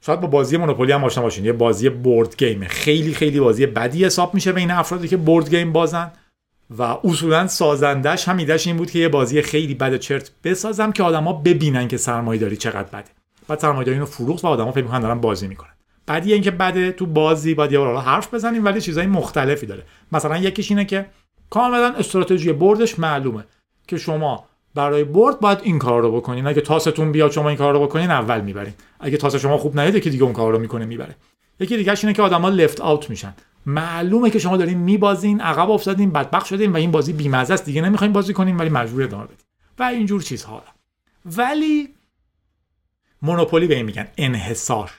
[0.00, 1.44] شاید با بازی مونوپولی هم آشنا باشین.
[1.44, 5.54] یه بازی board game ه خیلی خیلی بازی بدی حساب میشه بین افرادی که board
[5.54, 6.12] game بازن.
[6.78, 11.02] و اصولا سازندش هم ایدش این بود که یه بازی خیلی بد چرت بسازم که
[11.02, 13.10] آدما ببینن که سرمایه داری چقدر بده.
[13.48, 15.77] بعد سرمایه‌داری رو فروخت و آدما فکر می‌کنن دارن بازی می‌کنن.
[16.08, 19.82] بعد اینکه بده تو بازی باید یه حرف بزنیم ولی چیزای مختلفی داره.
[20.12, 21.06] مثلا یکیش اینه که
[21.50, 23.44] کاملا استراتژی بردش معلومه
[23.88, 24.44] که شما
[24.74, 26.46] برای برد باید این کار رو بکنین.
[26.46, 28.74] اگه تاستون بیاد شما این کار رو بکنین اول می‌برین.
[29.00, 31.16] اگه تاس شما خوب نیاد که دیگه اون کار رو می‌کنه می‌بره.
[31.60, 33.34] یکی دیگه اینه که آدما لفت آوت میشن.
[33.66, 37.64] معلومه که شما دارین میبازین عقب افتادین بدبخت شدین و این بازی بیمزه است.
[37.64, 39.46] دیگه نمی‌خواین بازی کنین ولی مجبور ادامه بدین.
[39.78, 40.62] و اینجور چیزها.
[41.36, 41.88] ولی
[43.22, 44.90] مونوپولی به این میگن انحصار.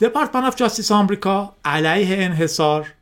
[0.00, 2.92] دپارتمان آف جاستیس آمریکا علیه انحصار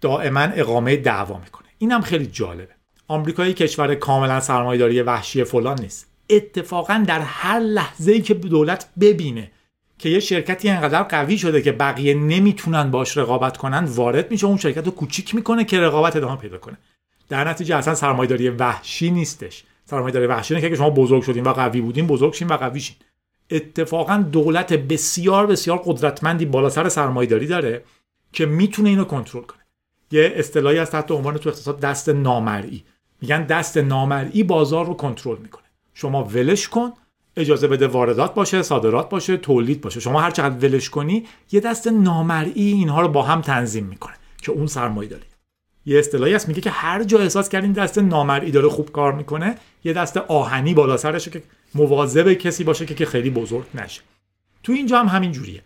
[0.00, 1.68] دائما اقامه دعوا می‌کنه.
[1.78, 2.68] اینم خیلی جالبه.
[3.08, 6.06] آمریکایی کشور کاملا سرمایه‌داری وحشی فلان نیست.
[6.30, 9.50] اتفاقا در هر لحظه ای که دولت ببینه
[9.98, 14.56] که یه شرکتی انقدر قوی شده که بقیه نمی‌تونن باش رقابت کنن وارد میشه اون
[14.56, 16.78] شرکت رو کوچیک می‌کنه که رقابت ادامه پیدا کنه.
[17.28, 19.64] در نتیجه اصلا سرمایه‌داری وحشی نیستش.
[19.84, 22.96] سرمایه‌داری وحشی که شما بزرگ شدین و قوی بودین بزرگ شین و قوی شین.
[23.54, 27.84] اتفاقا دولت بسیار بسیار قدرتمندی بالا سر سرمایه‌داری داره
[28.32, 29.60] که می‌تونه اینو کنترل کنه.
[30.10, 32.84] یه اصطلاحی از تحت عنوان تو اقتصاد دست نامرئی.
[33.20, 35.64] میگن دست نامرئی بازار رو کنترل می‌کنه.
[35.94, 36.92] شما ولش کن
[37.36, 40.00] اجازه بده واردات باشه صادرات باشه تولید باشه.
[40.00, 44.52] شما هر چقدر ولش کنی یه دست نامرئی اینها رو با هم تنظیم می‌کنه که
[44.52, 45.24] اون سرمایه داری
[45.86, 49.54] یه اصطلاحی هست میگه که هر جا احساس کردین دست نامرئی داره خوب کار می‌کنه
[49.84, 51.42] یه دست آهنی بالا سرشه که
[51.74, 54.00] مواظب کسی باشه که, خیلی بزرگ نشه.
[54.62, 55.62] تو اینجا هم همین جوریه.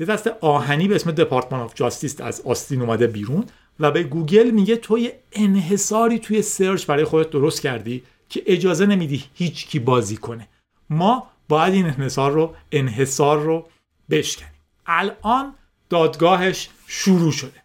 [0.00, 3.44] یه دست آهنی به اسم Department of Justice از آستین اومده بیرون
[3.80, 8.86] و به گوگل میگه تو یه انحصاری توی search برای خودت درست کردی که اجازه
[8.86, 10.48] نمیدی هیچ کی بازی کنه.
[10.90, 13.68] ما باید این انحصار رو انحصار رو
[14.10, 14.52] بشکنیم.
[14.86, 15.54] الان
[15.88, 17.62] دادگاهش شروع شده.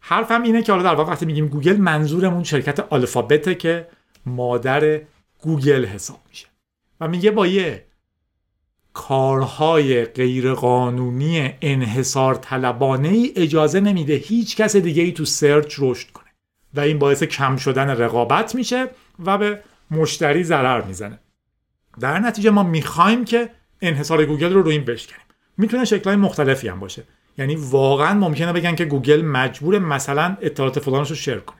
[0.00, 3.88] حرفم اینه که حالا در واقع وقتی میگیم گوگل منظورمون شرکت آلفابته که
[4.26, 5.00] مادر
[5.42, 6.46] گوگل حساب میشه.
[7.00, 7.86] و میگه با یه
[8.92, 16.26] کارهای غیرقانونی انحصار طلبانه ای اجازه نمیده هیچ کس دیگه ای تو search رشد کنه.
[16.74, 18.90] و این باعث کم شدن رقابت میشه
[19.24, 19.60] و به
[19.90, 21.18] مشتری ضرر می‌زنه.
[22.00, 25.26] در نتیجه ما می‌خوایم که انحصار گوگل رو رو این بشکنیم.
[25.58, 27.04] می‌تونه شکلهای مختلفی هم باشه.
[27.38, 31.58] یعنی واقعا ممکنه بگن که گوگل مجبور مثلا اطلاعات فلانش رو share کنه.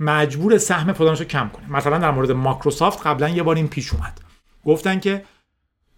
[0.00, 1.72] مجبور سهم فلانش رو کم کنه.
[1.72, 4.20] مثلا در مورد مایکروسافت قبلا یه بار این پیش اومد.
[4.66, 5.24] گفتن که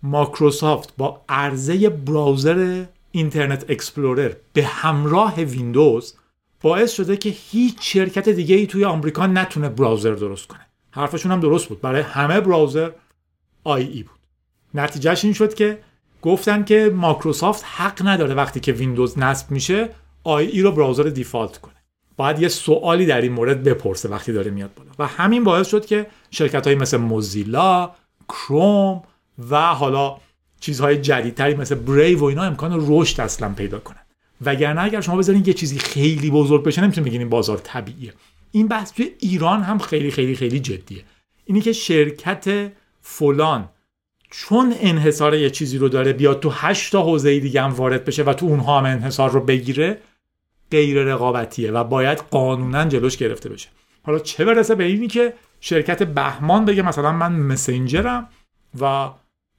[0.03, 6.15] مایکروسافت با عرضه browser اینترنت اکسپلورر به همراه ویندوز
[6.61, 10.67] باعث شده که هیچ شرکت دیگه ای توی آمریکا نتونه browser درست کنه.
[10.91, 11.81] حرفشون هم درست بود.
[11.81, 12.91] برای همه browser
[13.65, 14.19] IE بود.
[14.75, 15.79] نتیجهش این شد که
[16.23, 19.91] گفتن که مایکروسافت حق نداره وقتی که ویندوز نصب میشه
[20.25, 21.75] آی ای رو براوزر دیفالت کنه.
[22.17, 24.91] باید یه سوالی در این مورد بپرسه وقتی داره میاد بالا.
[24.99, 27.91] و همین باعث شد که شرکت های مثل موزیلا
[28.29, 29.03] کروم
[29.51, 30.17] و حالا
[30.61, 34.01] چیزهای جدیدتری مثل بریو و اینا امکان رشد اصلا پیدا کنن.
[34.41, 38.13] وگرنه اگر شما بذارین یه چیزی خیلی بزرگ بشه نمی‌تونید بگین بازار طبیعیه.
[38.53, 41.05] این بحث توی ایران هم خیلی خیلی خیلی جدیه.
[41.45, 43.69] اینی که شرکت فلان
[44.31, 48.23] چون انحصار یه چیزی رو داره بیاد تو هشت تا حوزه دیگه هم وارد بشه
[48.23, 49.99] و تو اونها هم انحصار رو بگیره
[50.71, 53.69] غیر رقابتیه و باید قانونا جلوش گرفته بشه.
[54.03, 58.29] حالا چه برسه به اینی که شرکت بهمان بگه مثلا من مسنجرم
[58.81, 59.11] و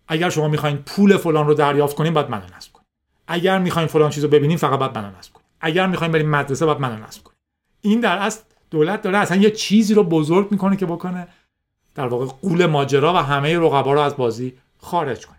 [0.07, 2.85] اگر شما می‌خواین پول فلان رو دریافت کنین باید منو نصب کنین.
[3.27, 5.45] اگر می‌خواین فلان چیز رو ببینین فقط باید منو نصب کنین.
[5.61, 7.37] اگر می‌خواین بریم مدرسه باید منو نصب کنین.
[7.81, 11.27] این در اصل دولت داره اصلا یه چیزی رو بزرگ می‌کنه که بکنه
[11.95, 15.37] در واقع قول ماجرا و همه رقبا رو از بازی خارج کنه.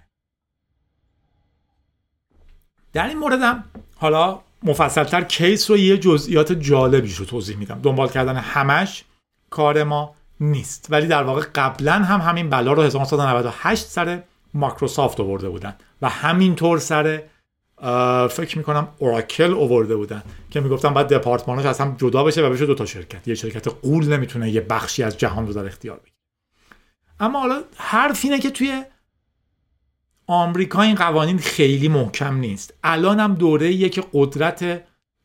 [2.93, 3.65] در این موردم
[3.97, 7.81] حالا مفصلتر کیس رو یه جزئیات جالبیش رو توضیح میدم.
[7.83, 9.05] دنبال کردن همش
[9.51, 10.15] کار ما.
[10.41, 10.87] نیست.
[10.91, 14.23] ولی در واقع قبلا هم همین بلا رو 1998 سر
[14.55, 17.23] مایکروسافت آورده بودن و همینطور سر
[18.31, 22.67] فکر می‌کنم اوراکل آورده بودن که می‌گفتن باید دپارتمانش از هم جدا بشه و بشه
[22.67, 23.29] دو تا شرکت.
[23.29, 26.17] یه شرکت قول نمی‌تونه یه بخشی از جهان رو در اختیار بگیره.
[27.21, 28.85] اما حالا حرف اینه که توی
[30.27, 32.75] آمریکا این قوانین خیلی محکم نیست.
[32.85, 34.83] الان هم دوره که قدرت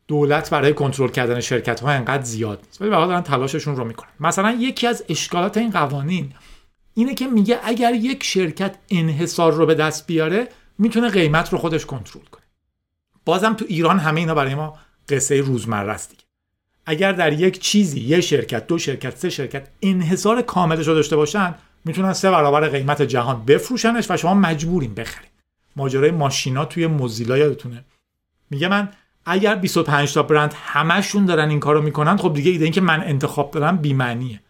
[0.08, 2.82] دولت برای کنترل کردن شرکت ها انقدر زیاد نیست.
[2.82, 4.10] ولی دارن تلاششون رو می‌کنن.
[4.20, 6.32] مثلا یکی از اشکالات این قوانین
[6.94, 11.86] اینه که میگه اگر یک شرکت انحصار رو به دست بیاره می‌تونه قیمت رو خودش
[11.86, 12.42] کنترل کنه.
[13.24, 16.22] بازم تو ایران همه اینا برای ما قصه روزمره است دیگه.
[16.86, 21.54] اگر در یک چیزی یه شرکت دو شرکت سه شرکت انحصار کاملش رو داشته باشن
[21.84, 25.30] می‌تونن سه برابر قیمت جهان بفروشنش و شما مجبورین بخرید
[25.76, 27.84] ماجرای ماشینا توی موزیلا یادتونه.
[28.50, 28.88] میگه من
[29.26, 33.02] اگر 25 تا برند همشون دارن این کارو می‌کنن خب دیگه ایده این که من
[33.02, 34.40] انتخاب دارم بی‌معنیه.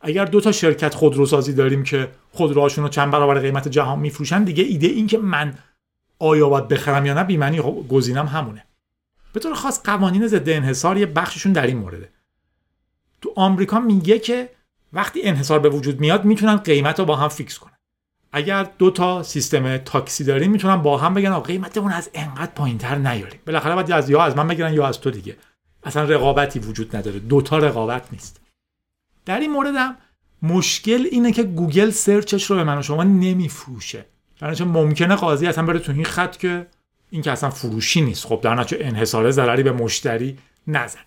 [0.00, 4.64] اگر دو تا شرکت خودروسازی داریم که خودروهاشون رو چند برابر قیمت جهان میفروشن دیگه
[4.64, 5.54] ایده این که من
[6.18, 8.64] آیا باید بخرم یا نه بی‌معنی خب گزینم همونه.
[9.32, 12.08] به طور خاص قوانین ضد انحصار یه بخششون در این مورده.
[13.20, 14.48] تو آمریکا میگه که
[14.92, 17.72] وقتی انحصار به وجود میاد می‌تونن قیمت رو با هم fix کنن.
[18.32, 23.40] اگر دو تا سیستم تاکسی داریم می‌تونن با هم بگن قیمتمون از انقدر پایینتر نیاریم.
[23.46, 25.36] بالاخره باید از یا از من بگیرن یا از تو دیگه.
[25.84, 27.18] اصلا رقابتی وجود نداره.
[27.18, 28.40] دوتا رقابت نیست.
[29.24, 29.96] در این موردم
[30.42, 34.04] مشکل اینه که گوگل search ش رو به من و شما نمیفروشه.
[34.40, 36.66] در ممکنه قاضی اصلا بره تو این خط که
[37.10, 38.26] این که اصلا فروشی نیست.
[38.26, 41.00] خب در نتیجه انحصار ضرری به مشتری نزده.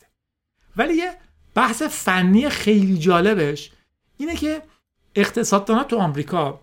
[0.78, 1.12] ولی یه
[1.56, 3.72] بحث فنی خیلی جالبش
[4.18, 4.62] اینه که
[5.16, 6.60] اقتصاددانا تو آمریکا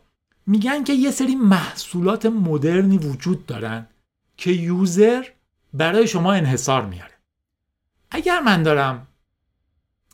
[0.50, 3.86] میگن که یه سری محصولات مدرنی وجود دارن
[4.36, 5.24] که یوزر
[5.74, 7.14] برای شما انحصار میاره.
[8.10, 9.06] اگر من دارم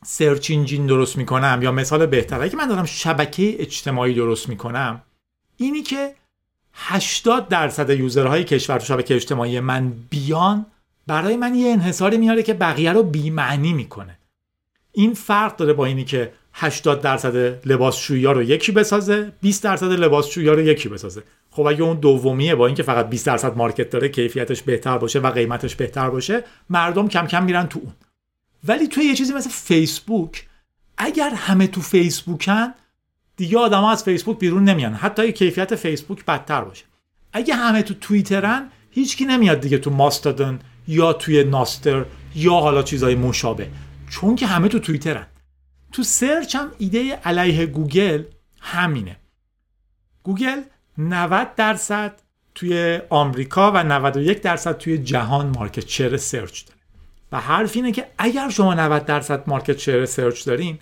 [0.04, 5.02] سرچ انجین درست می‌کنم یا مثال بهتر اگه من دارم شبکه اجتماعی درست می‌کنم
[5.56, 6.14] اینی که
[6.72, 10.66] 80 درصد یوزرهای کشور تو شبکه اجتماعی من بیان
[11.06, 14.18] برای من یه انحصاری میاره که بقیه رو بیمعنی می‌کنه.
[14.92, 17.36] این فرق داره با اینی که 80 درصد
[17.68, 21.22] لباسشویی رو یکی بسازه 20 درصد لباسشویی رو یکی بسازه.
[21.50, 25.30] خب اگه اون دومیه با اینکه فقط 20 درصد مارکت داره کیفیتش بهتر باشه و
[25.30, 27.92] قیمتش بهتر باشه مردم کم کم میرن تو اون.
[28.64, 30.46] ولی توی یه چیزی مثل فیسبوک
[30.98, 32.74] اگر همه تو فیسبوکن
[33.36, 34.94] دیگه آدما از فیسبوک بیرون نمیان.
[34.94, 36.84] حتی کیفیت فیسبوک بدتر باشه.
[37.32, 43.14] اگه همه تو توییترن هیچکی نمیاد دیگه تو ماستادن یا توی Nostr یا حالا چیزای
[43.14, 43.68] مشابه
[44.10, 45.26] چون که همه تو توییترن.
[45.92, 48.22] تو search هم ایده علیه گوگل
[48.60, 49.16] همینه.
[50.22, 50.62] گوگل
[50.98, 52.20] 90 درصد
[52.54, 56.80] توی آمریکا و 91 درصد توی جهان market share search داره.
[57.32, 60.78] و حرف اینه که اگر شما 90 درصد market share search دارین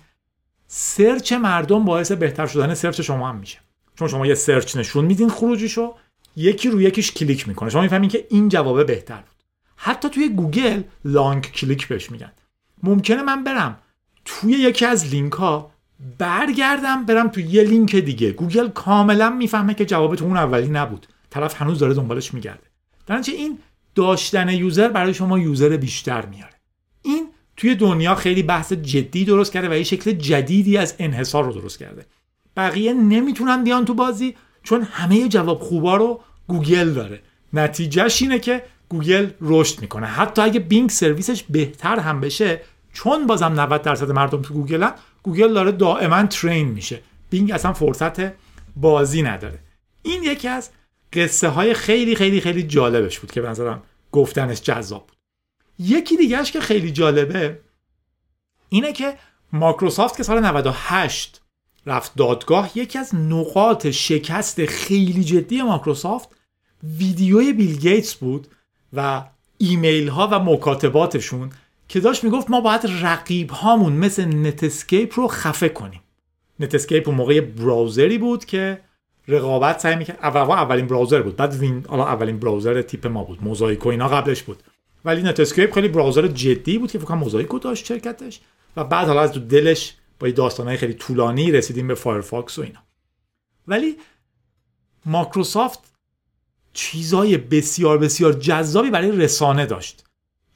[0.67, 3.59] search مردم باعث بهتر شدن search شما هم میشه.
[3.99, 5.95] چون شما یه search نشون میدین خروجیشو
[6.37, 7.71] یکی رو یکیش کلیک می‌کنه.
[7.71, 9.45] شما می‌فهمین که این جوابه بهتر بود.
[9.77, 12.33] حتی توی گوگل long click بهش میگن
[12.83, 13.79] ممکنه من برم
[14.25, 15.71] توی یکی از لینک ها
[16.19, 18.31] برگردم برم توی یه لینک دیگه.
[18.33, 21.07] گوگل کاملا می‌فهمه که جواب تو اون اولی نبود.
[21.31, 22.67] طرف هنوز داره دنبالش میگرده.
[23.07, 23.59] در این
[23.95, 26.55] داشتن user برای شما user بیشتر میاره.
[27.03, 31.53] این توی دنیا خیلی بحث جدی درست کرده و یه شکل جدیدی از انحصار رو
[31.53, 32.07] درست کرده.
[32.57, 37.23] بقیه نمی‌تونن بیان تو بازی چون همه جواب خوبا رو گوگل داره.
[37.53, 40.07] نتیجهش اینه که گوگل رشد می‌کنه.
[40.07, 42.61] حتی اگه بینگ سرویسش بهتر هم بشه
[42.95, 47.01] چون بازم 90 درصد مردم تو گوگلن گوگل داره دائما train میشه.
[47.31, 48.33] بینگ اصلا فرصت
[48.77, 49.59] بازی نداره.
[50.03, 50.71] این یکی از
[51.13, 55.17] قصه های خیلی خیلی خیلی جالبش بود که به نظرم گفتنش جذاب بود.
[55.79, 57.61] یکی دیگهش که خیلی جالبه
[58.69, 59.19] اینه که
[59.53, 61.41] مایکروسافت که سال 98
[61.87, 66.29] رفت دادگاه یکی از نقاط شکست خیلی جدی مایکروسافت
[66.83, 68.49] ویدیوی بیل گیتس بود
[68.93, 69.25] و
[69.59, 71.51] ایمیل ها و مکاتباتشون
[71.89, 76.01] که داشت می‌گفت ما باید رقیب هامون مثل نتسکیپ رو خفه کنیم.
[76.61, 78.81] نتسکیپ اون موقع browser ی بود که
[79.29, 81.37] رقابت سعی می‌کرد اول اولین browser بود.
[81.37, 83.45] بعد وین حالا اولین browser تیپ ما بود.
[83.45, 84.63] موزاییک و اینا قبلش بود.
[85.05, 88.41] ولی نتسکیپ خیلی browser جدی بود که فکر کنم موزاییک داشت شرکتش.
[88.77, 92.81] و بعد حالا از تو دلش با داستانهای خیلی طولانی رسیدیم به فایرفاکس و اینا.
[93.69, 93.97] ولی
[95.07, 95.79] مایکروسافت
[96.73, 100.04] چیزای بسیار بسیار جذابی برای رسانه داشت.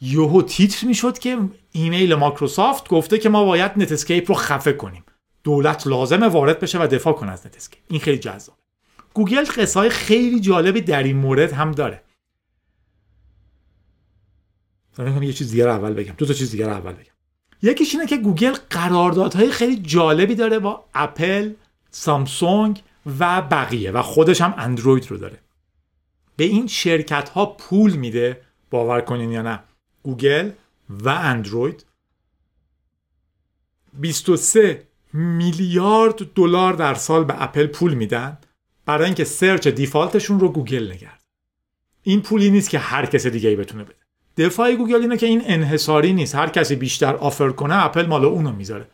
[0.00, 1.38] یهو تیتر می‌شد که
[1.72, 5.04] ایمیل مایکروسافت گفته که ما باید نتسکیپ رو خفه کنیم.
[5.44, 8.56] دولت لازمه وارد بشه و دفاع کنه از نتسکیپ این خیلی جذاب
[9.14, 12.02] گوگل قصه خیلی جالبی در این مورد هم داره.
[15.20, 16.14] یه چیز دیگر اول بگم.
[16.18, 17.12] دو تا چیز دیگر اول بگم.
[17.62, 21.52] یکیش اینه که گوگل قراردادهای خیلی جالبی داره با اپل
[21.90, 22.82] سامسونگ
[23.18, 25.38] و بقیه و خودش هم اندروید رو داره.
[26.36, 28.40] به این شرکت ها پول میده.
[28.70, 29.62] باور کنین یا نه.
[30.02, 30.50] گوگل
[30.90, 31.84] و اندروید
[33.92, 38.38] 23 میلیارد دلار در سال به اپل پول میدن
[38.86, 41.22] برای اینکه search default شون رو گوگل نگه
[42.02, 43.94] این پولی نیست که هر کس دیگه ای بتونه بده.
[44.36, 46.34] دفاع گوگل اینه که این انحصاری نیست.
[46.34, 48.88] هر کسی بیشتر offer کنه اپل مال اونو می‌ذاره.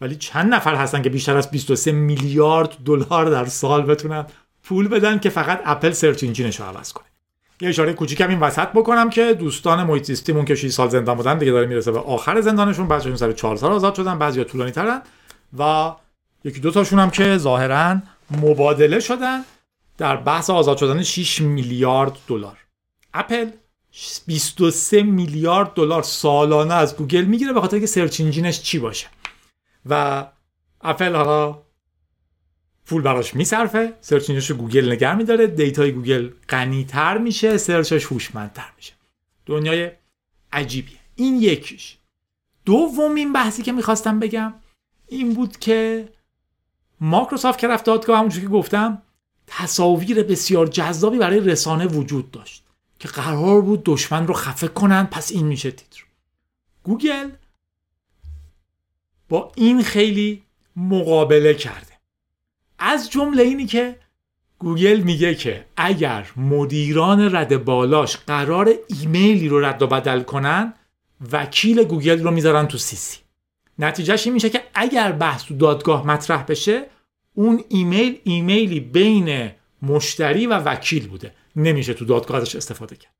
[0.00, 4.26] ولی چند نفر هستن که بیشتر از 23 میلیارد دلار در سال بتونن
[4.62, 7.09] پول بدن که فقط اپل search engine ش رو عوض کنه.
[7.60, 11.52] یه اشاره کوچیکم این وسط بکنم که دوستان محیط که 6 سال زندان بودن دیگه
[11.52, 12.88] داره می‌رسه به آخر زندانشون.
[12.88, 15.02] بعضیشون سر 4 سال آزاد شدن بعضیا طولانی ترن.
[15.58, 15.92] و
[16.44, 17.96] یکی دو تاشون هم که ظاهرا
[18.30, 19.44] مبادله شدن
[19.98, 22.56] در بحث آزاد شدن 6 میلیارد دلار.
[23.14, 23.50] اپل
[24.26, 29.06] 23 میلیارد دلار سالانه از گوگل می‌گیره به خاطر که search engine ش چی باشه.
[29.86, 30.24] و
[30.80, 31.58] اپل حالا
[32.90, 37.92] پول براش میصرفه search engine ش گوگل نگه میداره data ی گوگل غنیتر میشه search
[37.92, 38.92] ش هوشمندتر میشه.
[39.46, 39.90] دنیای
[40.52, 40.98] عجیبیه.
[41.16, 41.98] این یکیش.
[42.64, 44.54] دومین بحثی که می‌خواستم بگم
[45.06, 46.08] این بود که
[47.00, 49.02] مایکروسافت که رفت دادگاه همونجوری که گفتم
[49.46, 52.64] تصاویر بسیار جذابی برای رسانه وجود داشت
[52.98, 56.04] که قرار بود دشمن رو خفه کنن پس این میشه تیتر.
[56.82, 57.30] گوگل
[59.28, 60.42] با این خیلی
[60.76, 61.89] مقابله کرده
[62.80, 63.96] از جمله اینی که
[64.58, 70.74] گوگل میگه که اگر مدیران رده بالاش قراره ایمیلی رو رد و بدل کنن
[71.32, 73.18] وکیل گوگل رو می‌ذارن تو CC
[73.78, 76.86] نتیجهش این میشه که اگر بحث تو دادگاه مطرح بشه
[77.34, 79.50] اون ایمیل ایمیلی بین
[79.82, 81.32] مشتری و وکیل بوده.
[81.56, 83.12] نمیشه تو دادگاه استفاده کرد.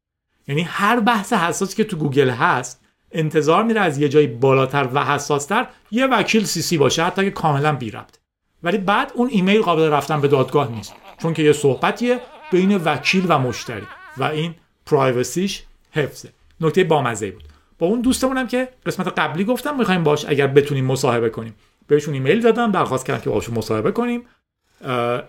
[0.48, 2.80] یعنی هر بحث حساسی که تو گوگل هست
[3.12, 7.72] انتظار میره از یه جایی بالاتر و حساستر یه وکیل CC باشه حتی که کاملا
[7.72, 8.19] بی ربط
[8.62, 10.94] ولی بعد اون ایمیل قابل رفتن به دادگاه نیست.
[11.22, 12.20] چون که یه صحبتیه
[12.52, 14.54] بین وکیل و مشتری و این
[14.86, 16.28] privacy ش حفظه.
[16.60, 17.44] نکته بامزه بود.
[17.78, 21.54] با اون دوستمونم که قسمت قبلی گفتم می‌خوایم باش اگر بتونیم مصاحبه کنیم.
[21.86, 24.22] بهشون ایمیل دادم درخواست کردم که باشون مصاحبه کنیم.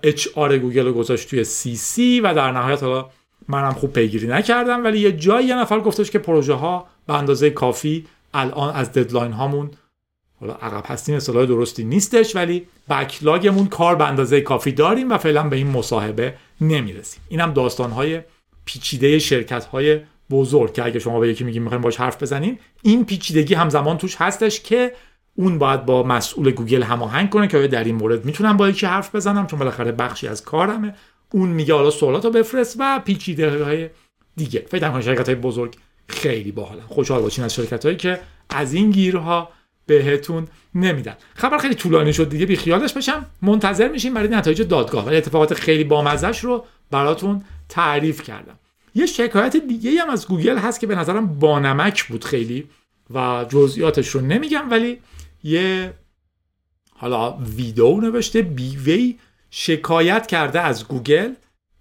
[0.03, 3.09] HR گوگل رو گذاشت توی CC و در نهایت حالا
[3.47, 4.83] منم خوب پیگیری نکردم.
[4.83, 9.31] ولی یه جایی یه نفر گفتش که پروژه ها به اندازه کافی الان از deadline
[9.31, 9.71] هامون
[10.41, 15.17] حالا عقب هستیم اصطلاح درستی نیستش ولی backlog مون کار به اندازه کافی داریم و
[15.17, 17.21] فعلا به این مصاحبه نمی‌رسیم.
[17.29, 18.21] اینم داستان های
[18.65, 19.99] پیچیده شرکت های
[20.29, 24.15] بزرگ که اگه شما به یکی میگیم می‌خوایم باش حرف بزنیم این پیچیدگی همزمان توش
[24.15, 24.93] هستش که
[25.35, 29.15] اون باید با مسئول گوگل هماهنگ کنه که در این مورد می‌تونم با یکی حرف
[29.15, 30.95] بزنم؟ چون بالاخره بخشی از کارمه.
[31.33, 33.89] اون میگه حالا سوالات رو بفرست و پیچیده های
[34.35, 34.65] دیگه.
[34.69, 35.75] فکر کنم شرکت های بزرگ
[36.07, 36.81] خیلی باحالن.
[36.81, 39.49] خوشحال باشین از شرکت هایی که از این گیرها
[39.91, 41.15] بهتون نمیدن.
[41.33, 45.05] خبر خیلی طولانی شد دیگه بی خیالش بشم منتظر میشیم برای نتایج دادگاه.
[45.05, 48.59] ولی اتفاقات خیلی بامزش رو براتون تعریف کردم.
[48.95, 52.67] یه شکایت دیگه هم از گوگل هست که به نظرم بانمک بود خیلی
[53.13, 54.99] و جزئیاتش رو نمیگم ولی
[55.43, 55.93] یه
[56.93, 59.17] حالا widow نوشته بیوه‌ای
[59.49, 61.33] شکایت کرده از گوگل.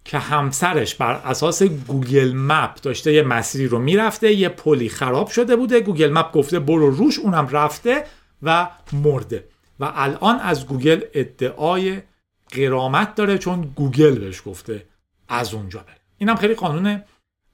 [0.05, 5.57] که همسرش بر اساس گوگل مپ داشته یه مسیری رو می‌رفته یه پلی خراب شده
[5.57, 8.05] بوده گوگل مپ گفته برو روش اونم رفته
[8.42, 9.44] و مرده.
[9.80, 12.03] و الان از گوگل ادعای
[12.53, 14.86] قرامت داره چون گوگل بهش گفته
[15.28, 15.96] از اونجا بره.
[16.18, 17.03] اینم خیلی قانون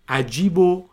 [0.09, 0.88] عجیب و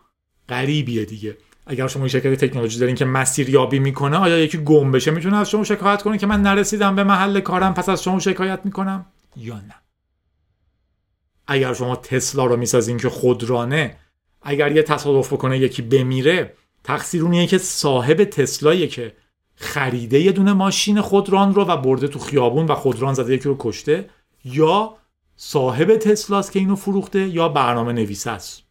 [0.48, 1.36] غریبیه دیگه.
[1.66, 5.50] اگر شما شرکت تکنولوژی دارین که مسیر یابی می‌کنه آیا یکی گم بشه می‌تونه از
[5.50, 9.54] شما شکایت کنه که من نرسیدم به محل کارم پس از شما شکایت می‌کنم؟ یا
[9.54, 9.74] نه؟
[11.46, 13.96] اگر شما تسلا رو می‌سازین که خودرانه
[14.42, 19.12] اگر یه تصادف بکنه یکی بمیره تقصیر اونیه که صاحب تسلاییه که
[19.56, 23.56] خریده یه دونه ماشین خودران رو و برده تو خیابون و خودران زده یکی رو
[23.58, 24.10] کشته
[24.44, 24.96] یا
[25.36, 28.62] صاحب تسلاست که اینو فروخته یا برنامه نویس است.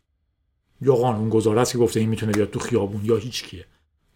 [0.82, 3.66] یا قانون گذاره است که گفته این می‌تونه بیاد تو خیابون یا هیچ کیه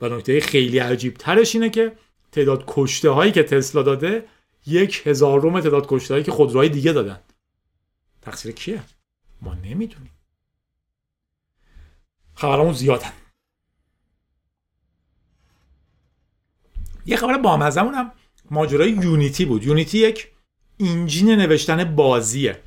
[0.02, 1.92] و نکته خیلی عجیب ترش اینه که
[2.32, 4.26] تعداد کشته هایی که تسلا داده
[4.68, 7.20] یک هزارم تعداد کشته هایی که خودروهای دیگه دادن.
[8.28, 8.84] تقصیر کیه؟
[9.42, 10.12] ما نمی‌دونیم.
[12.36, 13.12] خبرامون زیادن.
[17.06, 18.12] یه خبر بامزمون هم
[18.52, 19.64] ماجرای یونیتی بود.
[19.64, 20.32] یونیتی یک
[20.80, 22.60] انجین نوشتن بازیه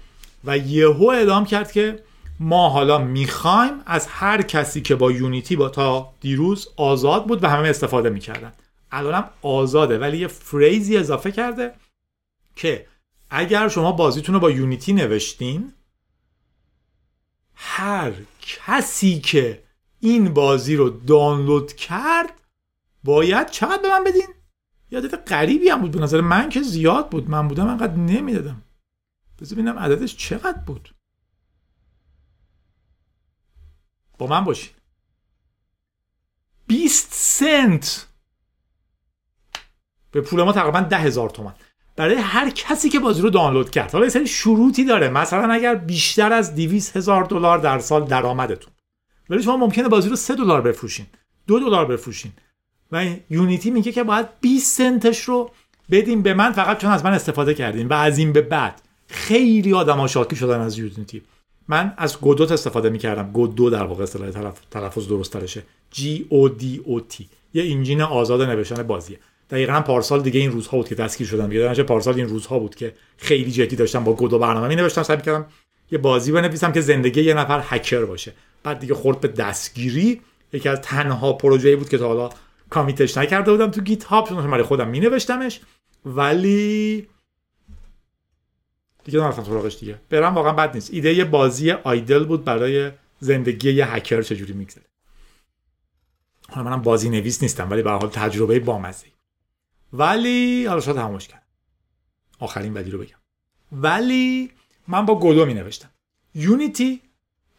[0.45, 2.05] و یهو اعلام کرد که
[2.41, 7.49] ما حالا می‌خوایم از هر کسی که با یونیتی با تا دیروز آزاد بود و
[7.49, 8.53] همه استفاده می‌کردن.
[8.93, 11.75] الانم آزاده ولی یه فریزی اضافه کرده
[12.57, 12.87] که
[13.31, 15.73] اگر شما بازیتون رو با یونیتی نوشتین
[17.55, 19.65] هر کسی که
[20.01, 22.41] این بازی رو دانلود کرد
[23.05, 24.29] باید چقدر به من بدین؟
[24.91, 25.91] یادت غریبی هم بود.
[25.91, 27.31] به نظر من که زیاد بود.
[27.31, 28.63] من بودم انقدر نمی‌دادم.
[29.41, 30.95] بذار ببینم عددش چقدر بود.
[34.19, 34.75] با من باشین
[36.67, 38.07] 20 سنت.
[40.11, 41.55] به پول ما تقریبا ده هزار تومن
[42.01, 43.93] برای هر کسی که بازی رو دانلود کرد.
[43.93, 45.09] حالا یه سری شروطی داره.
[45.09, 48.73] مثلا اگر بیشتر از 200 هزار دلار در سال درآمدتون.
[49.31, 51.07] ولی شما ممکنه بازی رو 3 دلار بفروشین.
[51.47, 52.33] دو دلار بفروشین.
[52.93, 55.51] و یونیتی میگه که باید 20 سنتش رو
[55.91, 56.53] بدیم به من.
[56.53, 57.89] فقط چون از من استفاده کردین.
[57.89, 61.23] و از این به بعد خیلی آدم شاکی شدن از یونیتی.
[61.69, 63.31] من از گودوت استفاده می‌کردم.
[63.33, 65.63] گودو در واقع اصطلاح تلفظ درست ترشه.
[65.95, 65.99] G
[66.31, 67.25] O D O T.
[67.55, 69.19] یه انجین آزاد نوشتن بازیه.
[69.51, 71.83] دقیقا پارسال دیگه این روزها بود که دستگیر شدم دیگه.
[71.83, 75.47] پارسال این روزها بود که خیلی جدی داشتم با گودو برنامه می نوشتم سعی کردم
[75.91, 78.33] یه بازی بنویسم که زندگی یه نفر هکر باشه.
[78.63, 80.21] بعد دیگه خورد به دستگیری.
[80.53, 82.31] یکی از تنها پروژه‌ای بود که تا حالا
[82.71, 85.61] کامیتش نکرده بودم تو گیت هاب چون برای خودم می نوشتمش
[86.07, 87.09] ولی
[89.05, 90.01] دیگه نرفتم سراغش دیگه.
[90.11, 90.95] برم واقعا بد نیست.
[90.95, 92.91] ایده یه بازی آیدل بود برای
[93.21, 94.85] زندگی یه هکر چجوری میگذره.
[96.49, 99.07] حالا منم بازی نویس نیستم ولی به حال تجربه بامزه
[99.93, 101.43] ولی حالا شاید تمامش کرد
[102.39, 103.17] آخرین بدی رو بگم.
[103.73, 104.51] ولی
[104.89, 105.91] من با گودو می نوشتم
[106.35, 107.01] یونیتی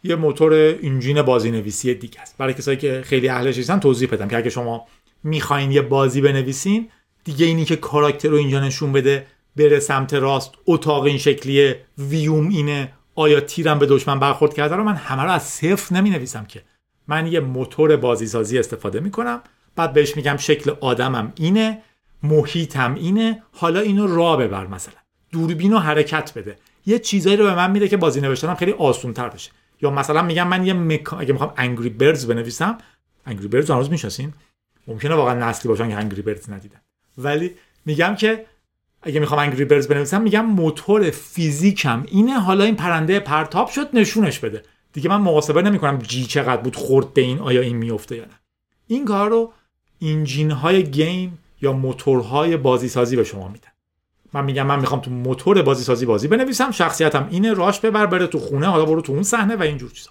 [0.04, 0.54] یه موتور
[0.84, 2.38] انجین بازی نویسی دیگه است.
[2.38, 4.88] برای کسایی که خیلی اهلش نیستن توضیح بدم که اگه شما
[5.24, 6.90] می‌خواین یه بازی بنویسین
[7.24, 12.50] دیگه اینی که کاراکتر رو اینجا نشون بده بره سمت راست اتاق این شکلیه ویوم
[12.50, 16.46] اینه آیا تیرم به دشمن برخورد کرده رو من همه رو از صفر نمی نویسم
[16.46, 16.62] که.
[17.08, 19.42] من یه موتور بازی سازی استفاده می کنم
[19.76, 21.82] بعد بهش میگم شکل آدمم اینه
[22.24, 24.96] محیطم اینه حالا اینو را ببر مثلا.
[25.32, 26.56] دوربین رو حرکت بده.
[26.86, 29.52] یه چیزایی رو به من میده که بازی نوشتنم خیلی آسون تر بشه.
[29.82, 31.18] یا مثلا میگم من یه مکا...
[31.18, 32.78] اگه می‌خوام انگری برز بنویسم
[33.26, 34.34] انگری برز هنوز می‌شناسین؟
[34.88, 36.82] ممکنه واقعا نسلی باشن که انگری برز ندیدن.
[37.18, 37.52] ولی
[37.86, 38.46] میگم که
[39.04, 42.40] اگه می‌خوام انگری برز بنویسم میگم موتور فیزیکم اینه.
[42.40, 44.64] حالا این پرنده پرتاب شد نشونش بده.
[44.94, 48.40] دیگه من محاسبه نمی‌کنم جی چقدر بود خورد به این آیا این میفته یا نه.
[48.88, 49.54] این کار رو
[50.02, 53.68] engine های game یا موتورهای بازی سازی به شما میدن.
[54.34, 58.28] من میگم من می‌خوام تو موتور بازی سازی بازی بنویسم شخصیتم اینه راش ببر بره
[58.28, 60.10] تو خونه حالا برو تو اون صحنه و اینجور چیزا.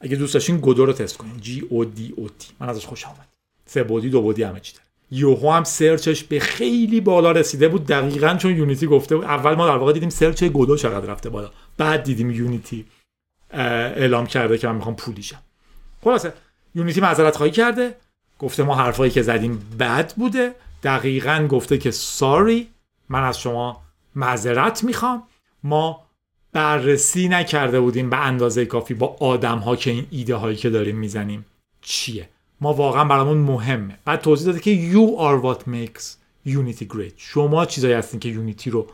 [0.00, 1.40] اگه دوست داشتین Godot رو تست کنین.
[1.40, 3.28] G O D O T من ازش خوشم اومد
[3.66, 4.74] سه بعدی دو بعدی همه چی
[5.10, 9.24] یوهو هم search ش به خیلی بالا رسیده بود دقیقا چون Unity گفته بود.
[9.24, 11.50] اول ما در واقع دیدیم search Godot چقدر رفته بالا.
[11.78, 12.86] بعد دیدیم Unity
[13.50, 15.42] اعلام کرده که من می‌خوام پولیشم
[16.04, 16.32] خلاصه
[16.74, 17.94] یونیتی معذرت خواهی کرده.
[18.38, 20.54] گفته ما حرفایی که زدیم بد بوده.
[20.82, 22.68] دقیقا گفته که ساری
[23.08, 23.82] من از شما
[24.14, 25.22] معذرت می‌خوام.
[25.62, 26.06] ما
[26.52, 30.96] بررسی نکرده بودیم به اندازه کافی با آدم ها که این ایده هایی که داریم
[30.96, 31.46] می‌زنیم
[31.80, 32.28] چیه.
[32.60, 33.98] ما واقعا برامون مهمه.
[34.04, 36.02] بعد توضیح داده که you are what makes
[36.46, 37.12] Unity great.
[37.16, 38.86] شما چیزایی هستین که یونیتی رو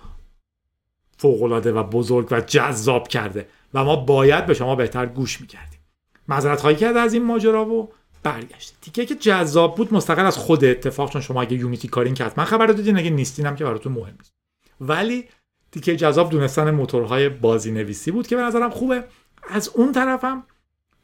[1.19, 5.81] فوقالعاده و بزرگ و جذاب کرده و ما باید به شما بهتر گوش می‌کردیم.
[6.29, 10.65] معذرت خواهی کرده از این ماجرا و برگشت تیکه که جذاب بود مستقل از خود
[10.65, 13.93] اتفاق چون شما اگه یونیتی کارین که حتما خبر دادین اگه نیستین هم که براتون
[13.93, 14.35] مهم نیست.
[14.81, 15.25] ولی
[15.73, 19.05] تیکه جذاب دونستن موتورهای بازی نویسی بود که به نظرم خوبه.
[19.49, 20.45] از اون طرفم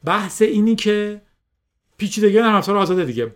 [0.05, 1.21] بحث اینی که
[1.97, 3.35] پیچیدگی نرم افزار آزاده دیگه.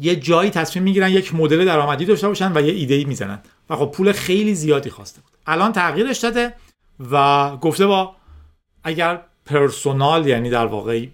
[0.00, 3.42] یه جایی تصمیم می‌گیرن یک مدل درآمدی داشته باشن و یه ایده ای می‌زنن.
[3.70, 5.32] و خب پول خیلی زیادی خواسته بود.
[5.46, 6.54] الان تغییرش داده
[7.10, 8.16] و گفته با
[8.84, 11.06] اگر personal یعنی در واقع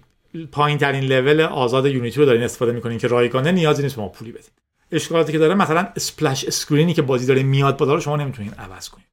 [0.51, 4.31] پایین ترین لول آزاد Unity رو دارین استفاده می‌کنین که رایگانه نیازی نیست شما پولی
[4.31, 4.51] بدین.
[4.91, 8.53] اشکالاتی که داره مثلا splash screen ی که بازی داره میاد بالا رو شما نمی‌تونین
[8.53, 9.05] عوض کنین.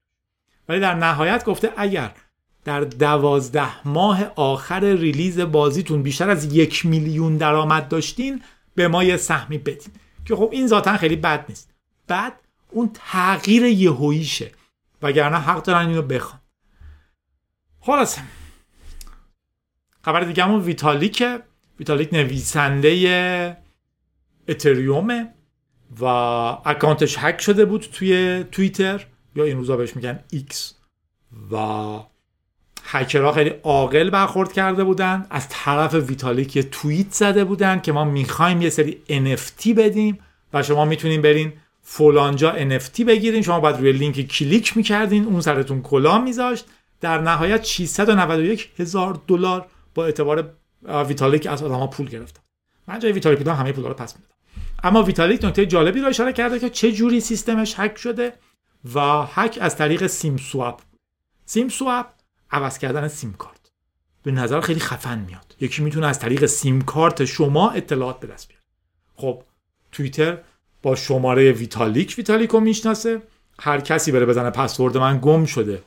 [0.69, 2.13] ولی در نهایت گفته اگر
[2.65, 8.43] در دوازده ماه آخر release بازیتون بیشتر از یک میلیون درآمد داشتین
[8.75, 9.93] به ما یه سهمی بدین.
[10.25, 11.71] که خب این ذاتا خیلی بد نیست.
[12.07, 12.33] بعد
[12.71, 14.51] اون تغییر یهوییشه.
[15.03, 16.41] وگرنه حق دارن اینو بخوان.
[17.81, 18.19] خلاص
[20.05, 21.25] خبر دیگه همون ویتالیک
[21.79, 23.57] ویتالیک نویسنده
[24.49, 25.29] اتریومه
[26.01, 29.07] و اکانتش هک شده بود توی توییتر.
[29.37, 30.75] یا این روزا بهش میگن ایکس
[31.53, 31.57] و
[32.85, 35.27] هکرها خیلی عاقل برخورد کرده بودن.
[35.31, 40.19] از طرف ویتالیک یه توییت زده بودن که ما می‌خوایم یه سری NFT بدیم
[40.53, 43.43] و شما می‌تونین برین فلانجا NFT بگیرین.
[43.43, 45.25] شما باید روی لینک کلیک می‌کردین.
[45.25, 46.65] اون سرتون کلاه میذاشت.
[47.01, 50.55] در نهایت 691 هزار دلار با اعتبار
[51.09, 52.41] ویتالیک از آدما پول گرفت
[52.89, 54.35] من جای ویتالیک بودم همه پولا رو پس می‌دادم
[54.83, 58.33] اما ویتالیک نکته جالبی رو اشاره کرده که چه جوری سیستمش هک شده
[58.95, 60.81] و هک از طریق SIM swap
[61.47, 62.07] SIM swap
[62.51, 63.73] عوض کردن سیم کارت.
[64.23, 65.57] به نظر خیلی خفن میاد.
[65.61, 68.65] یکی می‌تونه از طریق سیم کارت شما اطلاعات به دست بیاره.
[69.17, 69.43] خب
[69.93, 70.39] توییتر
[70.83, 73.23] با شماره ویتالیک ویتالیکو می‌شناسه.
[73.61, 75.83] هر کسی بره بزنه پسورد من گم شده.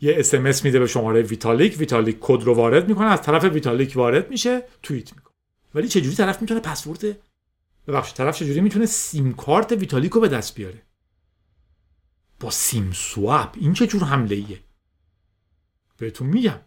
[0.00, 3.06] یه SMS میده به شماره ویتالیک ویتالیک کد رو وارد می‌کنه.
[3.06, 4.62] از طرف ویتالیک وارد میشه.
[4.82, 5.34] توییت می‌کنه.
[5.74, 7.18] ولی چجوری طرف می‌تونه پسورد
[7.86, 10.82] ببخشید طرف چجوری می‌تونه سیم کارت ویتالیک رو به دست بیاره؟
[12.40, 13.54] با SIM swap.
[13.56, 14.60] این چه جور حمله ایه
[15.98, 16.60] بهتون میگم.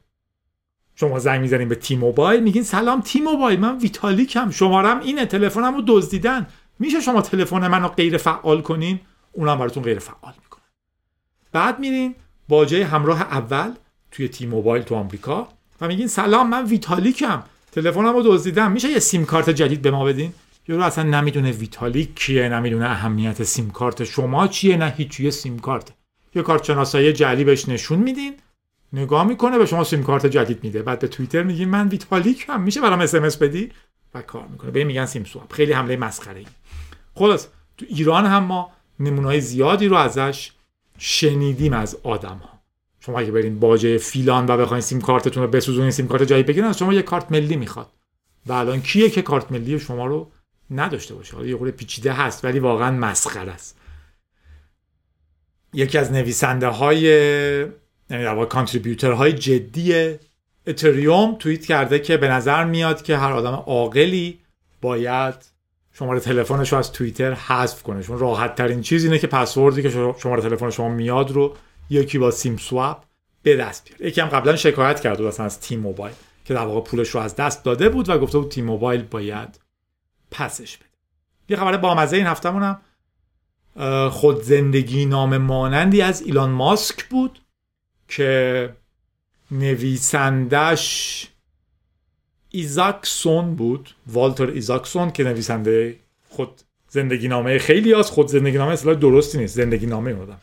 [0.95, 5.83] شما زنگ می‌زنین به تی موبایل میگین سلام تی موبایل من ویتالیکم شمارم اینه تلفنمو
[5.87, 6.47] دزدیدن.
[6.79, 8.99] میشه شما تلفن منو غیر فعال کنین؟
[9.31, 10.63] اونم براتون غیر فعال می‌کنه.
[11.51, 12.15] بعد میرین
[12.47, 13.71] باجه همراه اول
[14.11, 15.47] توی تی موبایل تو آمریکا
[15.81, 17.43] و میگین سلام من ویتالیکم.
[17.71, 18.71] تلفنمو دزدیدم.
[18.71, 20.33] میشه یه سیم کارت جدید به ما بدین؟
[20.67, 25.93] یارو اصلا نمی‌دونه ویتالیک کیه نمی‌دونه اهمیت سیم کارت شما چیه نه هیچ سیم کارت.
[26.35, 28.33] یه کارت شناسایی جعلی بهش نشون میدین
[28.93, 30.81] نگاه می‌کنه به شما سیم کارت جدید میده.
[30.81, 32.61] بعد به توییتر میگین من ویتالیکم.
[32.61, 33.71] میشه برام SMS بدی؟
[34.13, 34.71] و کار می‌کنه.
[34.71, 36.45] بهش میگن SIM swap خیلی حمله مسخره ای
[37.15, 40.51] خلاص تو ایران هم ما نمونای زیادی رو ازش
[40.97, 42.53] شنیدیم از آدم ها
[42.99, 46.73] شما اگه برین باجه فیلان و بخواین سیم کارتتون رو بسوزونین سیم کارت جدید بگیرن
[46.73, 47.91] شما یه کارت ملی می‌خواد.
[48.45, 50.31] و الان کیه که کارت ملی شما رو
[50.71, 53.77] نداشته باشه؟ حالا یه خورده پیچیده هست ولی واقعا مسخره است.
[55.73, 57.01] یکی از نویسنده های
[58.09, 60.15] یعنی در کانتریبیوتر های جدی
[60.67, 64.39] اتریوم توییت کرده که به نظر میاد که هر آدم عاقلی
[64.81, 65.52] باید
[65.93, 68.03] شماره تلفنش رو از توییتر حذف کنه.
[68.03, 71.55] چون راحت ترین چیز اینه که پسوردی که شماره تلفن شما میاد رو
[71.89, 73.03] یکی با سیم سواب
[73.43, 74.07] به دست بیاره.
[74.07, 76.15] یکی هم قبلا شکایت کرد مثلا از تیم موبایل
[76.45, 79.59] که در واقع پولش رو از دست داده بود و گفته بود تیم موبایل باید
[80.31, 80.89] پسش بده.
[81.49, 82.81] یه خبر بامزه این هفتهمونم
[84.09, 87.39] خود زندگی نام مانندی از ایلان ماسک بود
[88.07, 88.69] که
[89.51, 91.27] نویسندش
[92.55, 93.89] ایزاکسون بود.
[94.07, 95.95] والتر ایزاکسون که نویسنده
[96.29, 99.55] خود زندگی نامه خیلی از خود زندگی نامه اصلا درستی نیست.
[99.55, 100.37] زندگی نامه بودم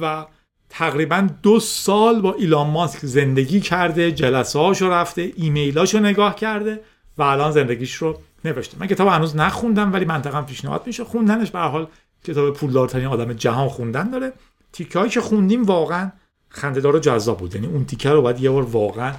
[0.00, 0.26] و
[0.68, 6.80] تقریبا دو سال با ایلان ماسک زندگی کرده جلسه هاشو رفته ایمیلاشو نگاه کرده
[7.18, 8.76] و الان زندگیش رو نوشته.
[8.80, 11.04] من کتاب هنوز نخوندم ولی منطقا پیشنهاد میشه.
[11.04, 11.86] خوندنش به حال
[12.24, 14.32] کتاب پولدارترین آدم جهان خوندن داره.
[14.72, 16.12] تیکه که خوندیم واقعا
[16.48, 17.54] خندهدار و جذاب بود.
[17.54, 19.12] یعنی اون تیکه رو باید یه بار واقعا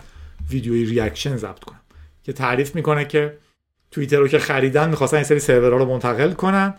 [0.49, 1.81] ویدیوی reaction ضبط کنم.
[2.23, 3.37] که تعریف می‌کنه که
[3.91, 6.73] توییتر رو که خریدن می‌خواستن این سری سرورها رو منتقل کنن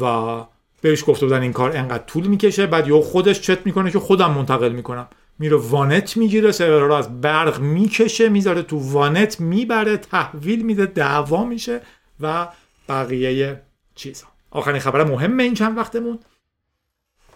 [0.00, 0.44] و
[0.80, 2.66] بهش گفته بودن این کار انقدر طول می‌کشه.
[2.66, 5.08] بعد یه خودش چت می‌کنه که خودم منتقل می‌کنم.
[5.38, 11.44] میره وانت می‌گیره سرورها رو از برق می‌کشه می‌ذاره تو وانت می‌بره تحویل میده دعوا
[11.44, 11.80] میشه
[12.20, 12.48] و
[12.88, 13.62] بقیه
[13.94, 16.18] چیزها آخرین خبر مهم این چند وقتمون.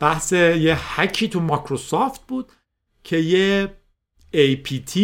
[0.01, 2.53] بحث یه هکی تو مایکروسافت بود
[3.05, 3.69] که یه
[4.35, 4.99] APT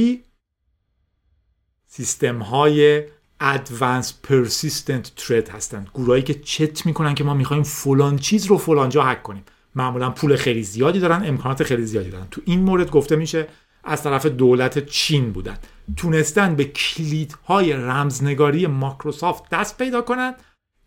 [1.99, 3.03] سیستم های
[3.43, 5.91] Advanced Persistent Threat هستند.
[5.95, 9.45] گروهایی که چت می‌کنن که ما می‌خوایم فلان چیز رو فلان جا هک کنیم.
[9.75, 12.27] معمولا پول خیلی زیادی دارن امکانات خیلی زیادی دارن.
[12.31, 13.49] تو این مورد گفته میشه
[13.85, 15.59] از طرف دولت چین بودن.
[15.97, 20.35] تونستن به کلیدهای رمزنگاری مایکروسافت دست پیدا کنن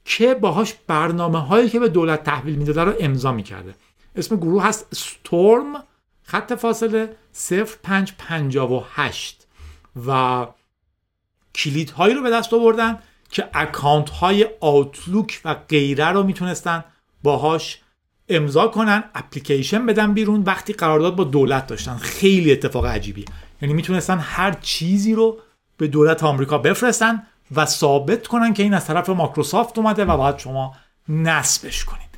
[0.05, 3.75] که باهاش برنامه هایی که به دولت تحویل می‌داده رو امضا می‌کرده.
[4.15, 5.83] اسم گروه هست ستورم
[6.23, 9.47] خط فاصله 0558
[10.07, 10.47] و
[11.55, 12.99] کلیدهایی رو به دست آوردن
[13.29, 16.83] که اکانت های آوتلوک و غیره رو می‌تونستن
[17.23, 17.81] باهاش
[18.29, 21.97] امضا کنن اپلیکیشن بدن بیرون وقتی قرارداد با دولت داشتن.
[21.97, 23.25] خیلی اتفاق عجیبی
[23.61, 25.39] یعنی می‌تونستن هر چیزی رو
[25.77, 27.23] به دولت آمریکا بفرستن
[27.55, 30.75] و ثابت کنن که این از طرف مایکروسافت اومده و باید شما
[31.09, 32.11] نصبش کنید.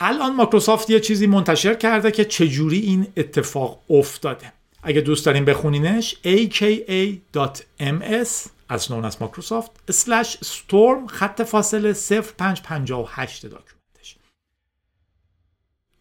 [0.00, 4.52] الان مایکروسافت یه چیزی منتشر کرده که چجوری این اتفاق افتاده.
[4.82, 14.16] اگه دوست داریم بخونینش aka.ms as known as مایکروسافت slash storm خط فاصله 0558 داکیومنتش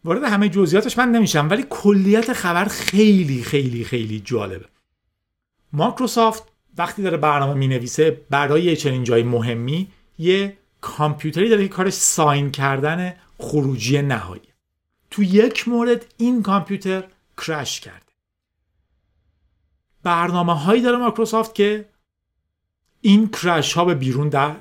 [0.04, 4.66] وارد همه جزئیاتش من نمیشم ولی کلیت خبر خیلی خیلی خیلی جالبه.
[5.74, 6.44] مایکروسافت
[6.78, 9.88] وقتی داره برنامه می نویسه برای چنین جای مهمی
[10.20, 14.42] یه کامپیوتری داره که کارش ساین کردن خروجی نهایی.
[15.12, 17.04] تو یک مورد این کامپیوتر
[17.38, 18.01] کرش کرده
[20.04, 21.86] برنامه هایی داره مایکروسافت که
[23.02, 24.56] این کرش ها به بیرون در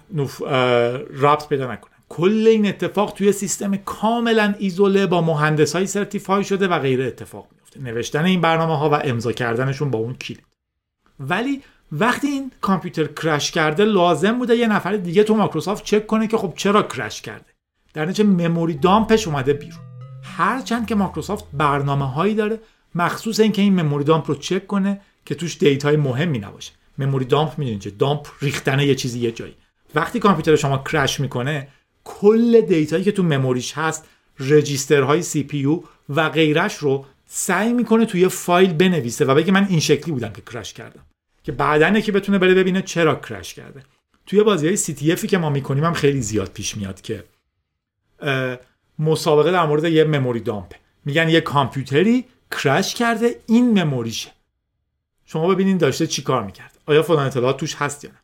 [1.11, 6.69] رابط پیدا نکنن کل این اتفاق توی سیستم کاملا ایزوله با مهندس های certify شده
[6.69, 10.45] و غیره اتفاق میفته نوشتن این برنامه ها و امضا کردنشون با اون کلید
[11.21, 11.63] ولی
[11.93, 16.37] وقتی این کامپیوتر crash کرده لازم بوده یه نفر دیگه تو مایکروسافت چک کنه که
[16.37, 17.51] خب چرا crash کرده.
[17.95, 19.81] در نتیجه memory dump ش اومده بیرون.
[20.23, 22.61] هرچند که مایکروسافت برنامه هایی داره
[22.95, 25.01] مخصوص اینکه این memory dump رو چک کنه
[25.31, 26.73] که توش data ی مهمی نباشه.
[26.99, 29.55] memory dump می‌دونید چه dump ریختن یه چیزی یه جایی.
[29.95, 31.69] وقتی کامپیوتر شما crash می‌کنه
[32.05, 34.07] کل data یی که تو memory ش هست
[34.41, 39.81] register های CPU و غیرش رو سعی می‌کنه توی فایل بنویسه و بگه من این
[39.81, 41.07] شکلی بودم که crash کردم.
[41.43, 43.83] که بعدا که بتونه بره ببینه چرا crash کرده.
[44.27, 47.25] توی بازی های C که ما می‌کنیم هم خیلی زیاد پیش میاد که
[48.99, 52.25] مسابقه در مورد یه memory dump میگن یه کامپیوتری
[52.63, 54.31] crash کرده این memory شه
[55.33, 56.79] شما ببینین داشته چی کار می‌کرد.
[56.87, 58.17] آیا فلان اطلاعات توش هست یا نه؟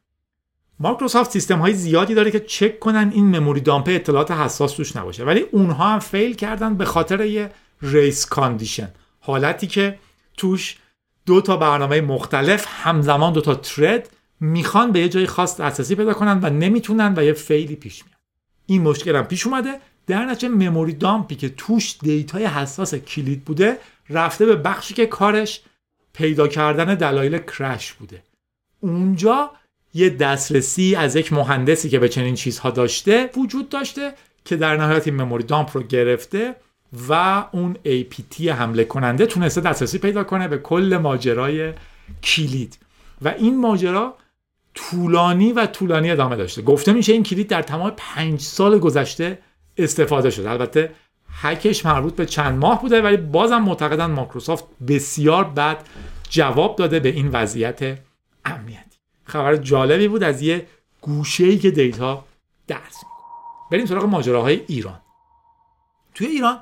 [0.81, 5.25] مایکروسافت سیستم های زیادی داره که چک کنن این memory dump اطلاعات حساس توش نباشه.
[5.25, 7.51] ولی اونها هم fail کردن به خاطر یه
[7.83, 8.89] race condition.
[9.21, 9.99] حالتی که
[10.37, 10.77] توش
[11.27, 16.15] دو تا برنامه مختلف همزمان دو تا thread می‌خوان به یه جای خاص دسترسی پیدا
[16.15, 18.21] کنن و نمی‌تونن و یه fail ی پیش میاد.
[18.67, 19.81] این مشکل هم پیش اومده.
[20.07, 23.79] در نتیجه مموری دامپی که توش دیتای حساس کلید بوده
[24.11, 25.61] رفته به بخشی که کارش
[26.17, 28.23] پیدا کردن دلایل کرش بوده.
[28.81, 29.51] اونجا
[29.95, 34.13] یه دسترسی از یک مهندسی که به چنین چیزها داشته وجود داشته
[34.45, 36.57] که در نهایت این مموری دامپ رو گرفته
[37.09, 41.73] و اون APT حمله کننده تونسته دسترسی پیدا کنه به کل ماجرای
[42.23, 42.79] کلید.
[43.23, 44.15] و این ماجرا
[44.75, 46.63] طولانی و طولانی ادامه داشته.
[46.63, 49.39] گفته میشه این کلید در تمام پنج سال گذشته
[49.79, 50.51] استفاده شده.
[50.51, 50.91] البته
[51.41, 55.87] هکش مربوط به چند ماه بوده ولی بازم معتقدن مایکروسافت بسیار بد
[56.31, 57.99] جواب داده به این وضعیت
[58.45, 58.97] امنیتی.
[59.25, 60.67] خبر جالبی بود از یه
[61.01, 62.25] گوشه که دیتا
[62.67, 63.05] درس
[63.71, 65.01] بریم سراغ ماجراهای ایران.
[66.15, 66.61] توی ایران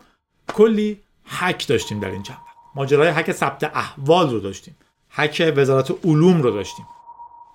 [0.55, 2.39] کلی هک داشتیم در این چند
[2.75, 4.77] ماجرای هک ثبت احوال رو داشتیم.
[5.11, 6.87] هک وزارت علوم رو داشتیم.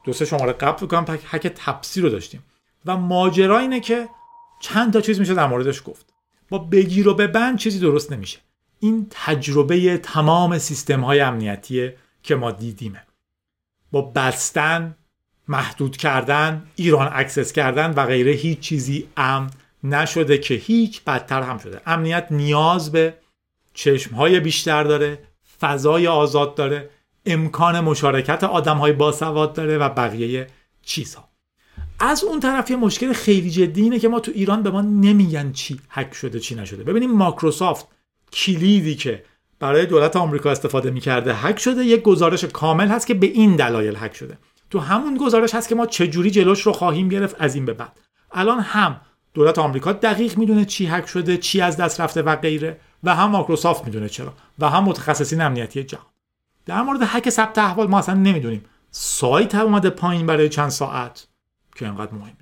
[0.04, 2.44] دو سه شماره قبل بکنم هک تپسی رو داشتیم.
[2.86, 4.10] و ماجرا اینه که
[4.60, 6.14] چند تا چیز میشه در موردش گفت.
[6.50, 8.40] با بگیر و ببند چیزی درست نمیشه.
[8.80, 11.92] این تجربه تمام سیستم های امنیتی
[12.24, 13.04] که ما دیدیمه.
[13.92, 14.96] با بستن
[15.48, 19.50] محدود کردن ایران access کردن و غیره هیچ چیزی امن
[19.84, 21.82] نشده که هیچ بدتر هم شده.
[21.86, 23.14] امنیت نیاز به
[23.74, 25.20] چشم های بیشتر داره
[25.62, 26.90] فضای آزاد داره
[27.26, 30.48] امکان مشارکت آدم های باسواد داره و بقیه
[30.82, 31.29] چیزها.
[32.00, 35.52] از اون طرف یه مشکل خیلی جدی اینه که ما تو ایران به ما نمیگن
[35.52, 36.84] چی هک شده چی نشده.
[36.84, 37.88] ببینیم ماکروسافت
[38.34, 39.24] کلیدی که
[39.60, 43.96] برای دولت آمریکا استفاده می‌کرده هک شده یک گزارش کامل هست که به این دلایل
[43.96, 44.38] هک شده.
[44.70, 48.00] تو همون گزارش هست که ما چجوری جلوش رو خواهیم گرفت از این به بعد.
[48.32, 49.02] الان هم
[49.34, 53.30] دولت آمریکا دقیق می‌دونه چی هک شده چی از دست رفته و غیره و هم
[53.30, 56.06] مایکروسافت می‌دونه چرا و هم متخصصین امنیتی جهان.
[56.66, 58.66] در مورد هک ثبت احوال ما اصلا نمی‌دونیم.
[58.92, 61.28] سایت اومده پایین برای چند ساعت.
[61.80, 62.34] که انقدر مهم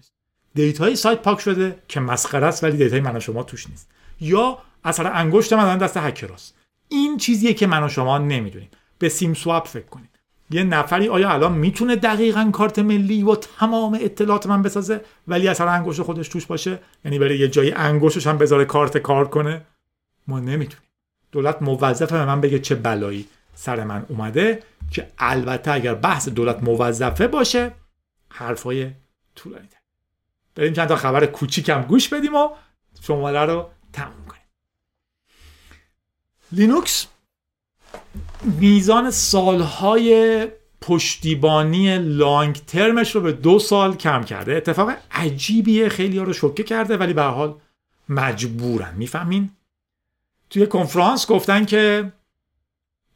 [0.55, 3.69] data ی سایت پاک شده که مسخره است ولی data ی من و شما توش
[3.69, 3.89] نیست.
[4.21, 6.55] یا اثر انگشت من دست هکراست
[6.89, 8.69] این چیزیه که من و شما نمی‌دونیم.
[8.99, 10.09] به SIM swap فکر کنید
[10.49, 15.67] یه نفری آیا الان می‌تونه دقیقا کارت ملی و تمام اطلاعات من بسازه؟ ولی اثر
[15.67, 19.61] انگشت خودش توش باشه؟ یعنی بره یه جایی انگشتش هم بذاره کارت کار کنه؟
[20.27, 20.88] ما نمی‌تونیم.
[21.31, 23.25] دولت موظفه به من بگه چه بلایی
[23.55, 27.71] سر من اومده که البته اگر بحث دولت موظفه باشه
[28.29, 28.91] حرفای
[29.38, 29.67] طولانی
[30.55, 32.49] بریم چند تا خبر کوچیکم گوش بدیم و
[33.01, 34.41] شماره رو تموم کنیم.
[36.51, 37.07] لینوکس
[38.43, 40.47] میزان سالهای
[40.81, 44.55] پشتیبانی لانگ ترمش رو به دو سال کم کرده.
[44.55, 47.59] اتفاق عجیبیه خیلی ها رو شوکه کرده ولی به حال
[48.09, 48.95] مجبورن.
[48.95, 49.49] می‌فهمین؟
[50.49, 52.11] توی کنفرانس گفتن که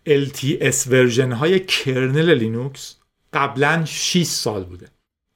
[0.07, 2.95] LTS version های kernel لینوکس
[3.33, 4.87] قبلا 6 سال بوده.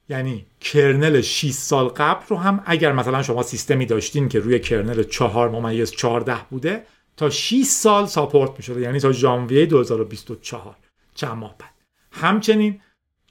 [0.09, 5.03] یعنی kernel 6 سال قبل رو هم اگر مثلا شما سیستمی داشتین که روی kernel
[5.03, 6.85] 4 ممیز 14 بوده
[7.17, 10.75] تا 6 سال support می شده یعنی تا ژانویه 2024
[11.13, 11.69] چند ماه بعد.
[12.11, 12.81] همچنین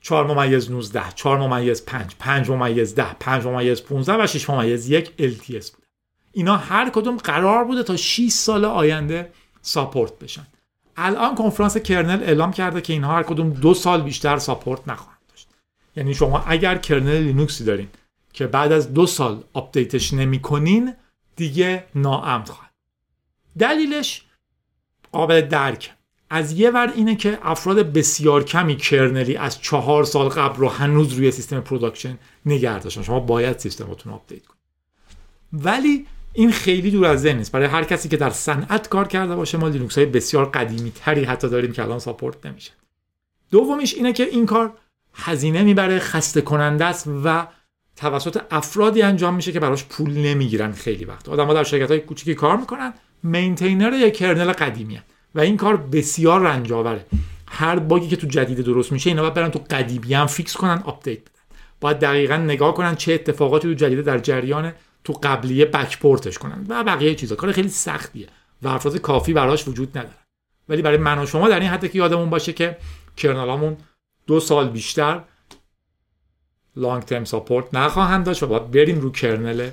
[0.00, 4.90] 4 ممیز 19 4 ممیز 5 5 ممیز 10 5 ممیز 15 و 6 ممیز
[4.90, 5.84] 1 LTS بود
[6.32, 9.32] اینا هر کدوم قرار بوده تا 6 سال آینده
[9.62, 10.46] support بشن.
[10.96, 15.13] الان کنفرانس kernel اعلام کرده که اینها هر کدوم دو سال بیشتر support نخواهند.
[15.96, 17.88] یعنی شما اگر kernel لینوکسی دارین
[18.32, 20.94] که بعد از دو سال update ش نمی‌کنین
[21.36, 22.70] دیگه ناامن خواهد.
[23.58, 24.24] دلیلش
[25.12, 25.94] قابل درک.
[26.30, 30.68] از یه ور اینه که افراد بسیار کمی kernel ی از چهار سال قبل رو
[30.68, 34.60] هنوز روی سیستم production نگه شما باید سیستمتون update کنید.
[35.52, 37.52] ولی این خیلی دور از ذهن نیست.
[37.52, 41.24] برای هر کسی که در صنعت کار کرده باشه ما لینوکس های بسیار قدیمی تری
[41.24, 42.72] حتی داریم که الان support نمیشه.
[43.50, 44.72] دومیش اینه که این کار
[45.14, 47.46] هزینه می‌بره خسته کننده است و
[47.96, 51.28] توسط افرادی انجام میشه که براش پول نمی‌گیرن خیلی وقت.
[51.28, 55.00] آدم‌ها در شرکت های کوچیکی کار می‌کنن maintainer یک kernel قدیمی
[55.34, 57.06] و این کار بسیار رنج آوره
[57.48, 60.56] هر bug ی که تو جدید درست میشه اینا باید برن تو قدیمی هم fix
[60.56, 61.30] کنن update بدن.
[61.80, 64.72] باید دقیقا نگاه کنن چه اتفاقاتی تو جدید در جریان
[65.04, 67.36] تو قبلیه backport ش کنن و بقیه چیزا.
[67.36, 68.26] کار خیلی سختیه
[68.62, 70.18] و افراد کافی براش وجود نداره.
[70.68, 72.76] ولی برای من و شما در این حد که یادمون باشه که
[73.16, 73.76] kernel امون
[74.26, 75.24] دو سال بیشتر
[76.76, 79.70] long term support نخواهند داشت و باید بریم رو kernel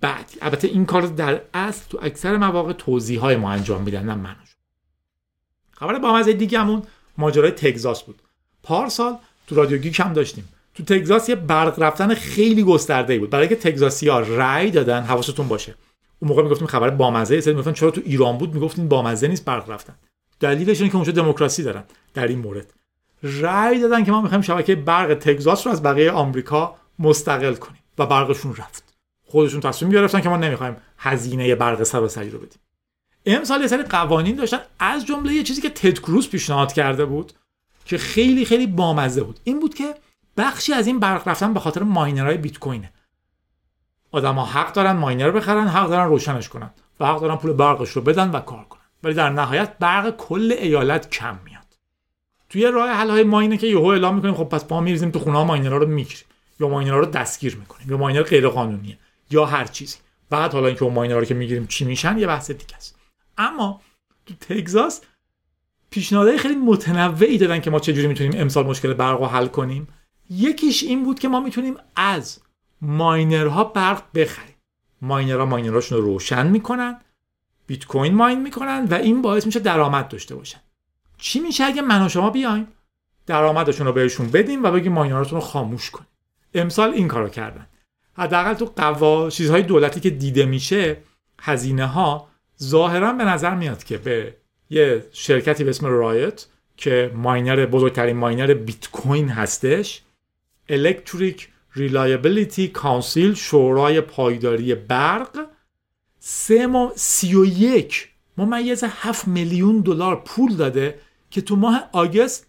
[0.00, 0.36] بعدی.
[0.42, 4.36] البته این کار در اصل تو اکثر مواقع توزیع های ما انجام میدن نه من.
[5.72, 6.82] خبر با مزه دیگهمون
[7.18, 8.22] ماجرای تگزاس بود.
[8.62, 9.16] پارسال
[9.46, 10.48] تو رادیو گیک هم داشتیم.
[10.74, 13.30] تو تگزاس یه برق رفتن خیلی گسترده بود.
[13.30, 15.74] برای اینکه تگزاسی ها رأی دادن حواستون باشه.
[16.18, 17.40] اون موقع می‌گفتیم خبر بامزه.
[17.40, 19.94] سری می‌گفتن چرا تو ایران بود؟ می‌گفتین بامزه نیست برق رفتن.
[20.40, 21.84] دلیلش اینه که اونجا دموکراسی دارن
[22.14, 22.72] در این مورد.
[23.22, 28.06] رأی دادن که ما می‌خوایم شبکه برق تگزاس رو از بقیه آمریکا مستقل کنیم و
[28.06, 28.94] برقشون رفت.
[29.26, 32.60] خودشون تصمیم گرفتن که ما نمی‌خوایم هزینه برق سراسری رو بدیم.
[33.26, 37.32] امسال یه سری قوانین داشتن از جمله یه چیزی که تد کروز پیشنهاد کرده بود
[37.84, 39.40] که خیلی خیلی بامزه بود.
[39.44, 39.94] این بود که
[40.36, 42.92] بخشی از این برق رفتن به خاطر ماینرهای بیت کوینه.
[44.12, 48.02] آدما حق دارن ماینر بخرن حق دارن روشنش کنن و حق دارن پول برقش رو
[48.02, 48.80] بدن و کار کنن.
[49.02, 51.38] ولی در نهایت برق کل ایالت کم
[52.50, 55.38] توی راه حل های ماینه که یهو اعلام می‌کنیم خب پس ما میریزیم تو خونه
[55.38, 56.24] ها ماینرها رو می‌گیریم.
[56.60, 57.90] یا ماینرها رو دستگیر می‌کنیم.
[57.90, 58.98] یا ماینر غیر قانونیه
[59.30, 59.98] یا هر چیزی.
[60.30, 62.98] بعد حالا اینکه اون ماینرها رو که می‌گیریم چی میشن؟ یه بحث دیگه است.
[63.38, 63.80] اما
[64.26, 65.00] تو تگزاس
[65.90, 69.88] پیشنهادهای خیلی متنوعی دادن که ما چجوری می‌تونیم امسال مشکل برق رو حل کنیم.
[70.30, 72.38] یکیش این بود که ما می‌تونیم از
[72.80, 74.54] ماینرها برق بخریم.
[75.02, 77.00] ماینرها ماینرهاشون رو روشن می‌کنن.
[77.66, 80.60] بیت کوین ماین می‌کنن و این باعث میشه درآمد داشته باشن.
[81.20, 82.68] چی میشه اگه من و شما بیایم؟
[83.26, 86.08] درآمدشون رو بهشون بدیم و بگیم ماینراتون رو خاموش کنیم.
[86.54, 87.66] امسال این کارو کردن.
[88.12, 90.96] حداقل تو قوا چیزهای دولتی که دیده میشه
[91.40, 92.28] هزینه ها
[92.62, 94.34] ظاهرا به نظر میاد که به
[94.70, 96.46] یه شرکتی به اسم رایت
[96.76, 100.02] که ماینر بزرگترین ماینر بیت کوین هستش
[100.68, 105.46] الکتریک ریلایبیلیتی کانسیل شورای پایداری برق
[106.18, 110.98] سه ما سی و یک ممیز هفت میلیون دلار پول داده
[111.30, 112.46] که تو ماه آگست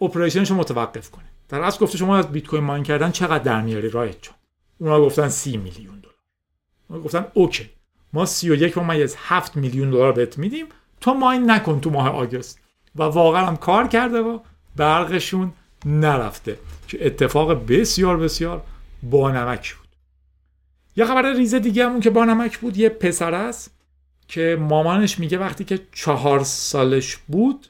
[0.00, 1.24] operation ش رو متوقف کنه.
[1.48, 4.34] در اصل گفته شما از بیت کوین mine کردن چقدر در میاری Riot چون
[4.78, 6.14] اونا گفتن سی میلیون دلار.
[6.88, 7.70] اونا گفتن okay.
[8.12, 10.66] ما 31 ممیز 7 میلیون دلار بهت میدیم.
[11.00, 12.60] تو mine نکن تو ماه August.
[12.96, 14.38] و واقعا هم کار کرده و
[14.76, 15.52] برقشون
[15.86, 16.58] نرفته.
[16.88, 18.62] که اتفاق بسیار بسیار
[19.02, 19.88] بانمک بود.
[20.96, 23.70] یه خبر ریزه دیگه همون که بانمک بود یه پسر است
[24.28, 27.66] که مامانش میگه وقتی که چهار سالش بود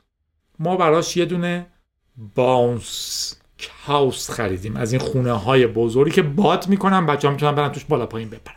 [0.58, 1.66] ما براش یه دونه
[2.34, 3.36] باونس
[3.86, 7.84] هاوس خریدیم از این خونه های بزرگی که باد می‌کنن بچه ها می‌تونن برن توش
[7.84, 8.56] بالا پایین بپرن.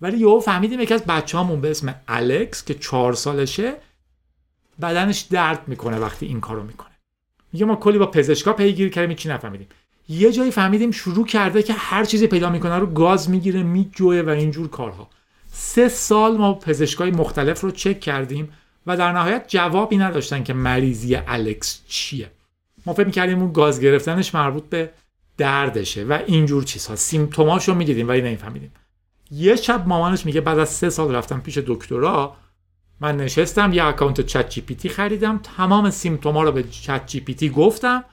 [0.00, 3.74] ولی یهو فهمیدیم یکی از بچه‌هامون به اسم الکس که چهار سالشه
[4.82, 6.90] بدنش درد می‌کنه وقتی این کارو می‌کنه.
[7.52, 9.68] میگه ما کلی با پزشکا پیگیری کردیم چی نفهمیدیم.
[10.08, 14.28] یه جایی فهمیدیم شروع کرده که هر چیزی پیدا می‌کنه رو گاز می‌گیره میجوه و
[14.28, 15.08] اینجور کارها.
[15.52, 18.52] سه سال ما پزشکای مختلف رو چک کردیم.
[18.86, 22.30] و در نهایت جوابی نداشتن که مریضی الکس چیه.
[22.86, 24.90] ما فکر می‌کردیم اون گاز گرفتنش مربوط به
[25.36, 26.96] دردشه و اینجور چیزها.
[26.96, 28.72] symptom اشو می‌دیدیم ولی نمیفهمیدیم.
[29.30, 32.36] یه شب مامانش میگه بعد از سه سال رفتم پیش دکترا
[33.00, 38.04] من نشستم یه account ChatGPT خریدم تمام symptom ا رو به ChatGPT گفتم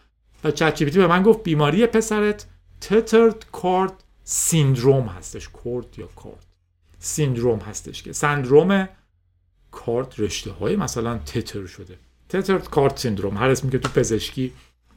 [0.43, 2.45] و ChatGPT به من گفت بیماری پسرت
[2.81, 3.93] tethered cord
[4.23, 6.45] syndrome هستش cord یا cord
[6.99, 8.13] سیندروم هستش که.
[8.13, 8.89] سندروم
[9.71, 11.97] کارت رشته های مثلا تتر شده.
[12.29, 13.37] تترد کارت سیندروم.
[13.37, 14.51] هر اسمی که تو پزشکی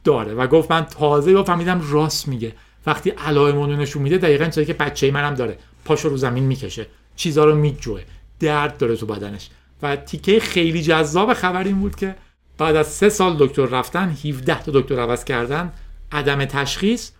[0.04, 0.34] داره.
[0.34, 2.52] و گفت من تازه فهمیدم راست میگه.
[2.86, 5.58] وقتی علائم نشون میده دقیقا چیزی که بچه منم داره.
[5.84, 6.86] پاشو رو زمین می‌کشه.
[7.16, 8.02] چیزا رو میجوه.
[8.40, 9.50] درد داره تو بدنش.
[9.82, 12.16] و تیکه خیلی جذاب خبر این بود که
[12.58, 15.72] بعد از سه سال دکتر رفتن 17 تا دکتر عوض کردن
[16.12, 17.10] عدم تشخیص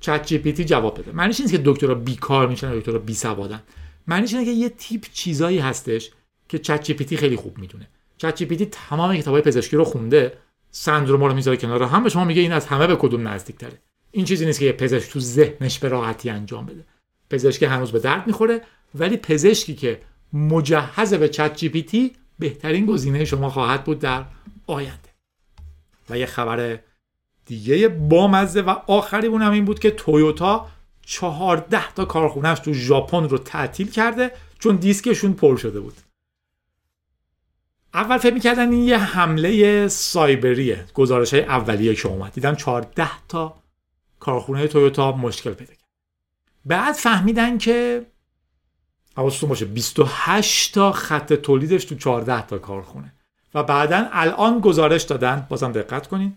[0.00, 1.12] ChatGPT جواب بده.
[1.12, 3.62] معنیش نیست که دکترا بیکار میشن دکترا بی سوادن
[4.06, 6.10] معنیش اینه که یه تیپ چیزایی هستش
[6.50, 7.88] که ChatGPT خیلی خوب می‌دونه.
[8.18, 10.32] ChatGPT تمام کتابای پزشکی رو خونده
[10.70, 11.82] سندروما رو می‌ذاره کنار.
[11.82, 13.78] هم به شما میگه این از همه به کدوم نزدیک تره
[14.10, 16.84] این چیزی نیست که یه پزشک تو ذهنش به راحتی انجام بده.
[17.30, 18.60] پزشکی هنوز به درد می‌خوره
[18.94, 20.00] ولی پزشکی که
[20.32, 24.24] مجهز به ChatGPT بهترین گزینه شما خواهد بود در
[24.66, 25.10] آینده.
[26.10, 26.78] و یه خبر
[27.46, 30.66] دیگه بامزه و آخری اونم این بود که تویوتا
[31.06, 35.94] چهارده تا کارخونهش تو ژاپن رو تعطیل کرده چون دیسکشون پر شده بود.
[37.94, 40.84] اول فکر می‌کردن این یه حمله سایبریه.
[40.94, 42.32] گزارش های اولیه که اومد.
[42.32, 43.62] دیدن 14 تا
[44.20, 45.88] کارخونه تویوتا مشکل پیدا کرد.
[46.64, 48.06] بعد فهمیدن که
[49.16, 53.12] حواستون باشه 28 تا خط تولیدش تو 14 تا کارخونه.
[53.54, 55.46] و بعدا الان گزارش دادن.
[55.48, 56.36] بازم دقت کنین.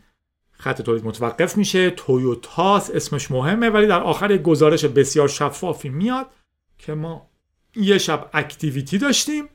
[0.51, 1.89] خط تولید متوقف میشه.
[1.89, 6.25] تویوتاس اسمش مهمه ولی در آخر یک گزارش بسیار شفافی میاد
[6.77, 7.29] که ما
[7.75, 9.49] یه شب activity داشتیم.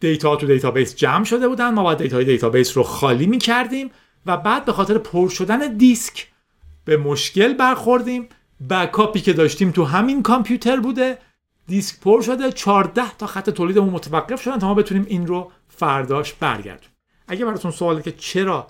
[0.00, 1.70] data تو database جمع شده بودن.
[1.70, 3.90] ما باید data ی database رو خالی می‌کردیم
[4.26, 6.26] و بعد به خاطر پر شدن دیسک
[6.84, 8.28] به مشکل برخوردیم.
[8.70, 11.18] backup ی که داشتیم تو همین کامپیوتر بوده.
[11.66, 12.52] دیسک پر شده.
[12.52, 16.90] 14 تا خط تولیدمون متوقف شدن تا ما بتونیم این رو فرداش برگردیم
[17.28, 18.66] اگه براتون سواله که چرا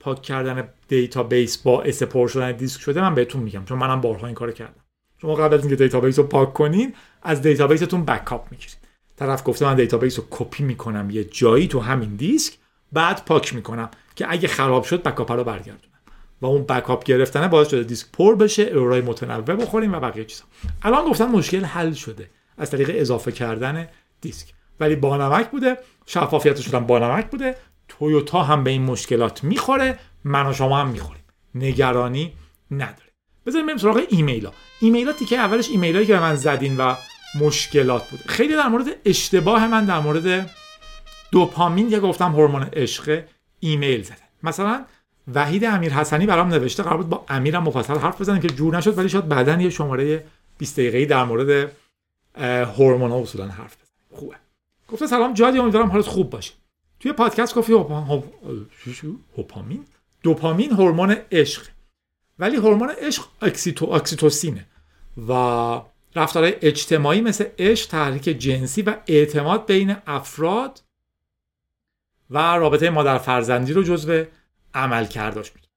[0.00, 4.34] پاک کردن database باعث پر شدن دیسک شده من بهتون میگم چون منم بارها این
[4.34, 4.84] کارو کردم.
[5.20, 8.85] شما قبل از اینکه database رو پاک کنین از database تون backup می‌گیرید.
[9.16, 12.54] طرف گفته من database رو کپی می‌کنم یه جایی تو همین دیسک
[12.92, 15.96] بعد پاک می‌کنم که اگه خراب شد backup رو برگردونم.
[16.42, 20.24] و اون backup گرفتن باعث شده دیسک پر بشه error ای متنوع بخوریم و بقیه
[20.24, 20.44] چیزا.
[20.82, 23.88] الان گفتن مشکل حل شده از طریق اضافه کردن
[24.20, 24.48] دیسک.
[24.80, 27.56] ولی با نمک بوده شفافیتش هم با نمک بوده.
[27.88, 31.22] تویوتا هم به این مشکلات می‌خوره من و شما هم می‌خوریم.
[31.54, 32.32] نگرانی
[32.70, 33.12] نداره.
[33.46, 36.94] بذاریم بریم سراغ ایمیل ها ایمیلاتی که اولش ایمیلایی که به من زدین و
[37.40, 40.50] مشکلات بوده خیلی در مورد اشتباه من در مورد
[41.32, 43.24] دوپامین که گفتم هورمون عشق
[43.60, 44.84] ایمیل زده مثلا
[45.34, 48.98] وحید امیر حسنی برام نوشته قرار بود با امیرم مفصل حرف بزنیم که جور نشد
[48.98, 50.24] ولی شاید بعدا یه شماره
[50.58, 51.72] 20 دقیقه‌ای در مورد
[52.78, 54.20] هورمون ها اصولا حرف بزنیم.
[54.20, 54.36] خوبه.
[54.88, 56.52] گفته سلام جادی امیدوارم حالت خوب باشه.
[57.00, 57.72] توی پادکست گفتی
[59.36, 59.84] هوپامین؟
[60.22, 61.62] دوپامین هورمون عشق.
[62.38, 64.66] ولی هورمون عشق اکسیتو اکسیتوسینه
[65.28, 65.32] و
[66.16, 70.82] رفتارهای اجتماعی مثل عشق تحریک جنسی و اعتماد بین افراد
[72.30, 74.24] و رابطه مادر فرزندی رو جزو
[74.74, 75.68] عمل کرداش میده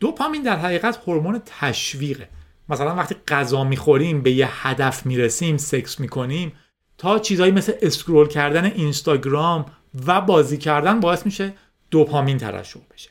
[0.00, 2.28] دوپامین در حقیقت هورمون تشویقه.
[2.68, 6.52] مثلا وقتی غذا می‌خوریم به یه هدف می‌رسیم سکس می‌کنیم
[6.98, 9.66] تا چیزهایی مثل اسکرول کردن اینستاگرام
[10.06, 11.52] و بازی کردن باعث میشه
[11.90, 13.10] دوپامین ترشح بشه.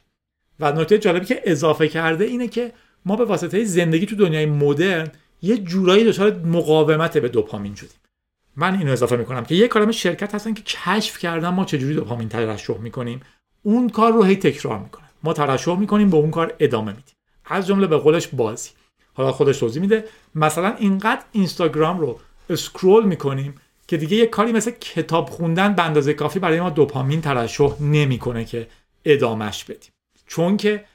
[0.60, 2.74] و نکته جالبی که اضافه کرده اینه که
[3.06, 5.12] ما به واسطه زندگی تو دنیای مدرن
[5.46, 8.00] یه جورایی دچار مقاومت به دوپامین شدیم.
[8.56, 12.30] من اینو اضافه می‌کنم که یه کارم شرکت هستن که کشف کردن ما چجوری دوپامین
[12.30, 13.22] ترشح می‌کنیم.
[13.64, 15.10] اون کار رو هی تکرار می‌کنن.
[15.24, 17.16] ما ترشح می‌کنیم به اون کار ادامه میدیم.
[17.46, 18.70] از جمله به قولش بازی.
[19.14, 20.06] حالا خودش توضیح میده.
[20.36, 22.20] مثلا اینقدر اینستاگرام رو
[22.50, 23.56] اسکرول می‌کنیم
[23.88, 28.46] که دیگه یه کاری مثل کتاب خوندن به اندازه کافی برای ما دوپامین ترشح نمی‌کنه
[28.46, 28.68] که
[29.06, 29.92] ادامش بدیم.
[30.28, 30.86] چون که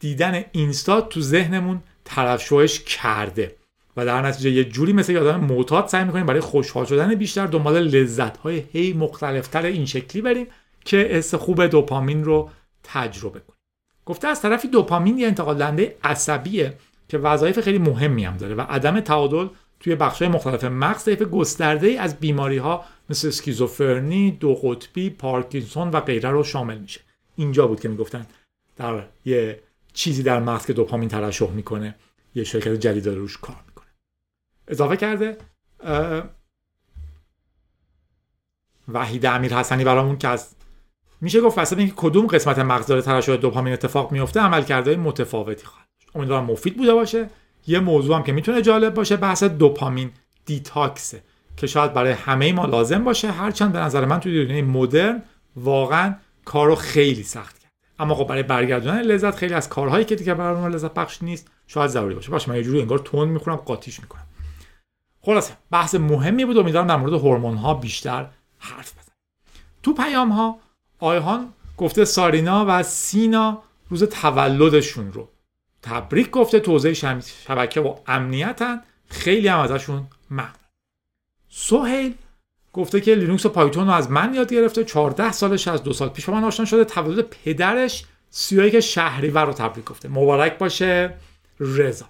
[0.00, 3.57] دیدن اینستا تو ذهنمون ترشحش کرده.
[3.98, 7.46] و در نتیجه یه جوری مثل یه آدم معتاد سعی می‌کنیم برای خوشحال شدن بیشتر
[7.46, 10.46] دنبال لذت های هی مختلفتر این شکلی بریم
[10.84, 12.50] که حس خوب دوپامین رو
[12.84, 13.58] تجربه کنیم
[14.06, 16.74] گفته از طرفی دوپامین یه انتقال دهنده عصبیه
[17.08, 19.48] که وظایف خیلی مهمی هم داره و عدم تعادل
[19.80, 26.00] توی بخش‌های مختلف مغز طیف گسترده از بیماری ها مثل اسکیزوفرنی، دو قطبی، پارکینسون و
[26.00, 27.00] غیره رو شامل میشه.
[27.36, 28.26] اینجا بود که می‌گفتن
[28.76, 29.60] در یه
[29.92, 31.94] چیزی در مغز که دوپامین ترشح می‌کنه
[32.34, 33.56] یه شرکت جدید داره روش کار.
[34.68, 35.36] اضافه کرده.
[38.88, 40.54] وحید امیر حسنی برامون که از
[41.20, 45.88] میشه گفت واسه اینکه کدوم قسمت مغز داره ترشح دوپامین اتفاق میفته عملکردهای متفاوتی خواهد
[46.14, 47.30] امیدوارم مفید بوده باشه.
[47.66, 50.10] یه موضوع هم که می‌تونه جالب باشه بحث دوپامین
[50.44, 51.22] دیتاکسه
[51.56, 53.30] که شاید برای همه ما لازم باشه.
[53.30, 55.22] هرچند به نظر من توی دنیای مدرن
[55.56, 56.14] واقعا
[56.44, 60.60] کارو خیلی سخت کرد اما خب برای برگردوندن لذت خیلی از کارهایی که دیگه برای
[60.60, 62.30] ما لذت بخش نیست شاید ضروری باشه.
[62.30, 64.26] باشه من یه جوری انگار تون می‌خورم قاطیش می‌کنم.
[65.28, 68.26] خلاصه بحث مهمی بود امیدوارم در مورد هورمون ها بیشتر
[68.58, 69.14] حرف بزنم
[69.82, 70.58] تو پیام ها
[70.98, 75.28] آیهان گفته سارینا و سینا روز تولدشون رو
[75.82, 78.82] تبریک گفته توضیح شبکه و امنیتن.
[79.08, 80.52] خیلی هم ازشون ممنون.
[81.48, 82.14] سهیل
[82.72, 84.84] گفته که لینوکس و پایتون رو از من یاد گرفته.
[84.84, 86.84] 14 سالش از دو سال پیش من آشنا شده.
[86.84, 90.08] تولد پدرش سیایی که شهریور رو تبریک گفته.
[90.08, 91.14] مبارک باشه.
[91.60, 92.06] رضا.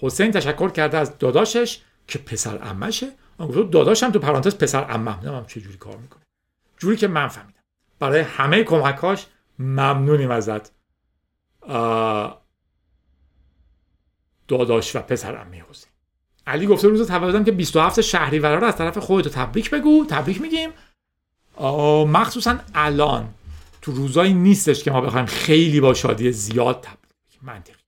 [0.00, 1.80] حسین تشکر کرده از داداشش.
[2.08, 3.10] که پسر عمشه.
[3.38, 5.08] گفت داداشم تو پرانتز پسر عمم.
[5.08, 6.22] نمی‌دونم چه جوری کار می‌کنه.
[6.78, 7.58] جوری که من فهمیدم.
[7.98, 9.26] برای همه کمکاش
[9.58, 10.72] ممنونیم ازت.
[14.48, 15.90] داداش و پسر عمه حسین.
[16.46, 20.06] علی گفته روز تولدم که 27 شهریور رو از طرف خودتو تبریک بگو.
[20.08, 20.70] تبریک میگیم.
[22.06, 23.34] مخصوصا الان.
[23.82, 27.82] تو روزایی نیستش که ما بخوایم خیلی با شادی زیاد تبریک منطقی.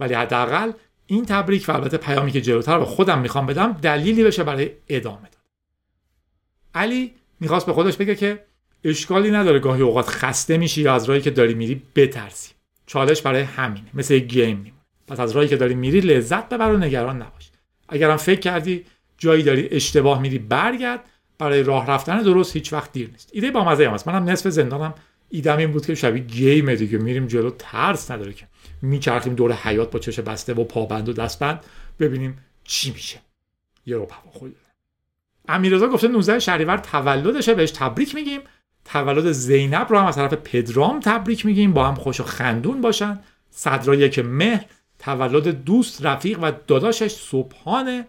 [0.00, 0.72] ولی حداقل
[1.06, 5.22] این تبریک و البته پیامی که جلوتر به خودم می‌خوام بدم دلیلی بشه برای ادامه
[5.22, 5.42] داد.
[6.74, 8.44] علی می‌خواست به خودش بگه که
[8.84, 12.52] اشکالی نداره گاهی اوقات خسته میشی یا از راهی که داری میری بترسی.
[12.86, 14.72] چالش برای همینه مثل یک گیم میمونه.
[15.06, 17.50] پس از راهی که داری میری لذت ببر و نگران نباش.
[17.88, 18.84] اگرم فکر کردی
[19.18, 21.00] جایی داری اشتباه میری برگرد.
[21.38, 23.30] برای راه رفتن درست هیچ وقت دیر نیست.
[23.32, 24.94] ایده با مزه هست منم نصف زندانم
[25.28, 26.98] ایدم این بود که شبیه گیم دیگه.
[26.98, 28.46] میریم جلو ترس نداره که.
[28.86, 31.60] میچرخیم دور حیات با چش بسته و پابند و دستبند.
[32.00, 33.20] ببینیم چی میشه.
[33.86, 34.56] یه رو هوا خود
[35.48, 38.40] امیررضا گفته 19 شهریور تولدشه بهش تبریک میگیم.
[38.84, 41.72] تولد زینب رو هم از طرف پدرام تبریک میگیم.
[41.72, 43.20] با هم خوش و خندون باشن.
[43.50, 44.64] صدرا یک مهر.
[44.98, 48.06] تولد دوست رفیق و داداشش صبحانه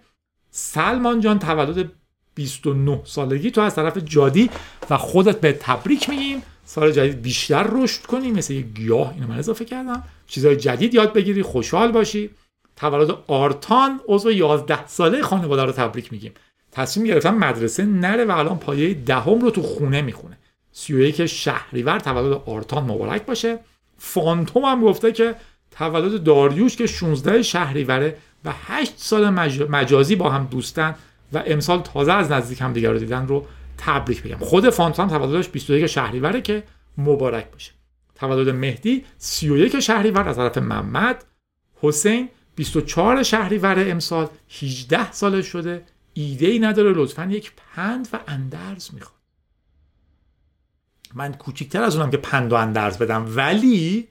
[0.51, 1.91] سلمان جان تولد
[2.37, 3.51] 29 سالگی.
[3.51, 4.49] تو از طرف جادی
[4.89, 6.41] و خودت به تبریک میگیم.
[6.65, 9.13] سال جدید بیشتر رشد کنی مثل یه گیاه.
[9.13, 10.03] اینو من اضافه کردم.
[10.27, 12.29] چیزهای جدید یاد بگیری خوشحال باشی.
[12.75, 16.31] تولد آرتان عضو 11 ساله خانواده رو تبریک میگیم.
[16.71, 20.37] تصمیم گرفتم مدرسه نره و الان پایه دهم رو تو خونه می‌خونه.
[20.71, 23.59] 31 شهریور تولد آرتان مبارک باشه.
[23.97, 25.35] فانتوم هم گفته که
[25.71, 29.29] تولد داریوش که 16 شهریوره و 8 سال
[29.69, 30.95] مجازی با هم دوستن.
[31.33, 33.45] و امسال تازه از نزدیک هم دیگر رو دیدن رو
[33.77, 34.37] تبریک بگم.
[34.37, 36.63] خود فانتوم تولدش 21 شهریوره که
[36.97, 37.71] مبارک باشه.
[38.15, 41.25] تولد مهدی 31 شهریور از طرف محمد.
[41.81, 44.27] حسین 24 شهریور امسال.
[44.61, 45.83] 18 ساله شده.
[46.13, 46.93] ایده ای نداره.
[46.93, 49.17] لطفا یک پند و اندرز می‌خواد.
[51.13, 53.25] من کوچیکتر از اونم که پند و اندرز بدم.
[53.35, 54.07] ولی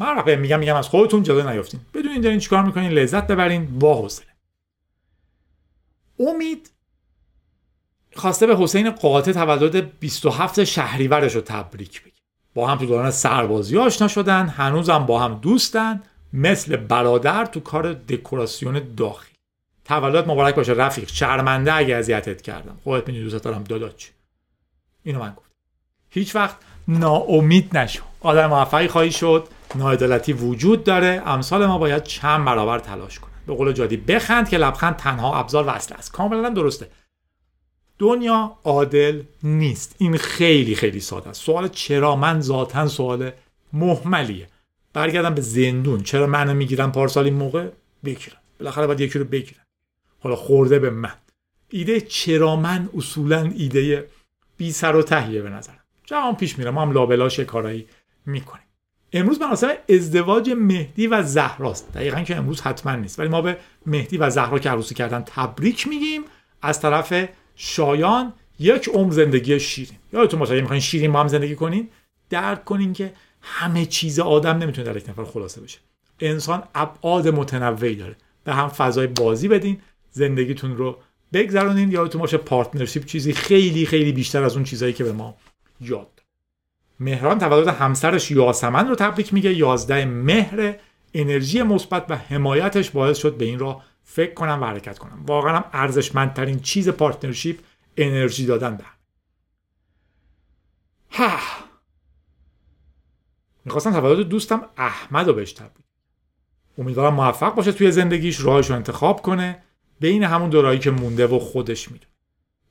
[0.00, 1.80] من میگم میگم از خودتون جلو نیافتین.
[1.94, 2.90] بدونین دارین چیکار می‌کنین.
[2.90, 3.78] لذت ببرین.
[3.78, 4.27] با حوصله
[6.20, 6.70] امید
[8.16, 12.12] خواسته به حسین قاطع تولد 27 شهریورش رو تبریک بگه.
[12.54, 16.02] با هم تو دوران سربازی آشنا شدن هنوزم با هم دوستن
[16.32, 19.34] مثل برادر تو کار دکوراسیون داخلی.
[19.84, 22.78] تولد مبارک باشه رفیق شرمنده اگه اذیتت کردم.
[22.84, 24.06] خودت می‌دونی دوست دارم داداچ
[25.02, 25.50] اینو من گفت
[26.10, 26.56] هیچ وقت
[26.88, 28.02] ناامید نشو.
[28.20, 29.48] آدم موفقی خواهی شد.
[29.74, 31.22] ناعدالتی وجود داره.
[31.26, 33.37] امثال ما باید چند برابر تلاش کنن.
[33.48, 36.12] به قول جادی بخند که لبخند تنها ابزار و اصل است.
[36.12, 36.90] کاملا درسته.
[37.98, 39.94] دنیا عادل نیست.
[39.98, 41.42] این خیلی خیلی ساده است.
[41.42, 43.30] سوال چرا؟ من ذاتا سوال
[43.72, 44.48] محملیه.
[44.92, 46.02] برگردم به زندون.
[46.02, 47.68] چرا منو می‌گیرن پارسال این موقع؟
[48.04, 48.36] بگیرن.
[48.60, 49.64] بالاخره باید یکی رو بگیرن.
[50.20, 51.14] حالا خورده به من.
[51.70, 54.08] ایده چرا من اصولا ایده
[54.56, 55.84] بی سر و تهیه به نظرم.
[56.06, 56.70] جهان پیش میره.
[56.70, 57.86] ما هم لابلاش کارایی
[58.26, 58.67] می‌کنیم.
[59.12, 63.18] امروز مراسم ازدواج مهدی و زهراست دقیقا که امروز حتما نیست.
[63.18, 63.56] ولی ما به
[63.86, 66.22] مهدی و زهرا که عروسی کردن تبریک میگیم.
[66.62, 69.98] از طرف شایان یک عمر زندگی شیرین.
[70.12, 71.88] یادتون باشه می‌خواین شیرین با هم زندگی کنین
[72.30, 75.78] درک کنین که همه چیز آدم نمی‌تونه در یک نفر خلاصه بشه.
[76.20, 78.16] انسان ابعاد متنوعی داره.
[78.44, 79.78] به هم فضای بازی بدین
[80.10, 80.98] زندگیتون رو
[81.32, 81.92] بگذرونین.
[81.92, 85.34] یادتون باشه partnership چیزی خیلی خیلی بیشتر از اون چیزایی که به ما
[85.80, 86.17] یاد
[87.00, 89.52] مهران تولد همسرش یاسمن رو تبریک میگه.
[89.52, 90.76] 11 مهر
[91.14, 95.24] انرژی مثبت و حمایتش باعث شد به این را فکر کنم و حرکت کنم.
[95.26, 97.58] واقعا هم ارزشمندترین چیز partnership
[97.96, 98.90] انرژی دادن به ها.
[103.64, 105.86] می‌خواستم تولد دوستم احمد رو بهش تبریک
[106.78, 109.62] امیدوارم موفق باشه توی زندگیش راهش رو انتخاب کنه
[110.00, 112.12] بین همون دورایی که مونده و خودش می‌دونه.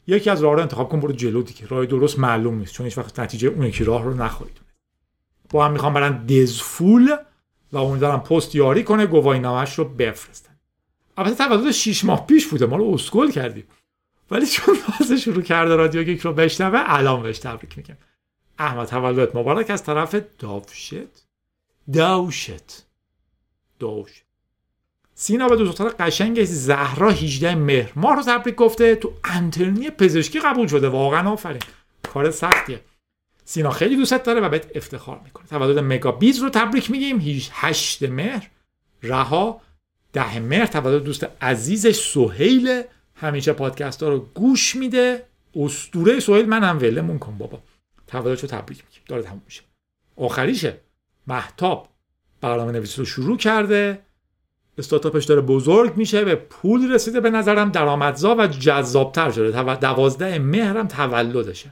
[0.08, 1.68] یکی از راه رو انتخاب کن برو جلو دیگه.
[1.68, 4.58] راه درست معلوم نیست چون هیچ وقت نتیجه اون یکی راه رو نخواهید
[5.50, 7.16] با هم می‌خوام برن دزفول
[7.72, 10.58] و امیدوارم پست یاری کنه گواهی نامش رو بفرستن.
[11.18, 13.64] البته تولد 6 ماه پیش بوده ما رو اسکل کردیم
[14.32, 17.98] ولی چون تازه شروع کرده رادیو گیک رو بشنوه الان بهش تبریک میگم.
[18.60, 21.28] احمد تولدت مبارک از طرف داوشت.
[21.94, 22.86] داوشت.
[23.80, 24.27] داوشت.
[25.20, 27.92] سینا به دو قشنگ زهرا 18 مهر.
[27.96, 30.90] ماه رو تبریک گفته تو انترنی پزشکی قبول شده.
[30.90, 31.62] واقعا آفرین.
[32.14, 32.80] کار سختیه.
[33.46, 35.48] سینا خیلی دوستت داره و بهت افتخار می‌کنه.
[35.48, 37.22] تولد مگا بیز رو تبریک میگیم.
[37.52, 38.50] 8 مهر.
[39.04, 39.62] رها.
[40.14, 40.66] ده مهر.
[40.66, 42.82] تولد دوست عزیزش سهیل.
[43.16, 45.26] همیشه پادکست ها رو گوش میده.
[45.56, 46.46] استوره سهیل.
[46.46, 47.60] منم ولمون کن بابا.
[48.08, 49.02] تولدش رو تبریک میگیم.
[49.08, 49.62] داره تموم میشه.
[50.16, 50.78] آخریشه.
[51.28, 51.88] محتاب
[52.42, 54.07] برنامه نویسی رو شروع کرده.
[54.78, 59.76] استارتاپش داره بزرگ میشه به پول رسیده به نظرم درآمدزا و جذابتر شده.
[59.76, 61.72] دوازده مهرم تولدشه.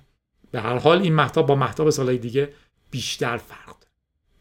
[0.51, 2.49] به هر حال این محتاب با محتاب سالهای دیگه
[2.91, 3.75] بیشتر فرق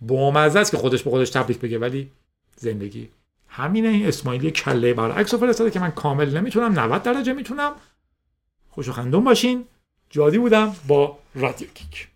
[0.01, 2.11] با است که خودش به خودش تبریک بگه ولی
[2.57, 3.09] زندگی
[3.49, 3.89] همینه.
[3.89, 7.73] این اسماعیلی کله برعکس فرستاده که من کامل نمی‌تونم 90 درجه می‌تونم.
[8.71, 9.65] خوش و خندون باشین.
[10.11, 12.14] جادی بودم با رادیو کیک.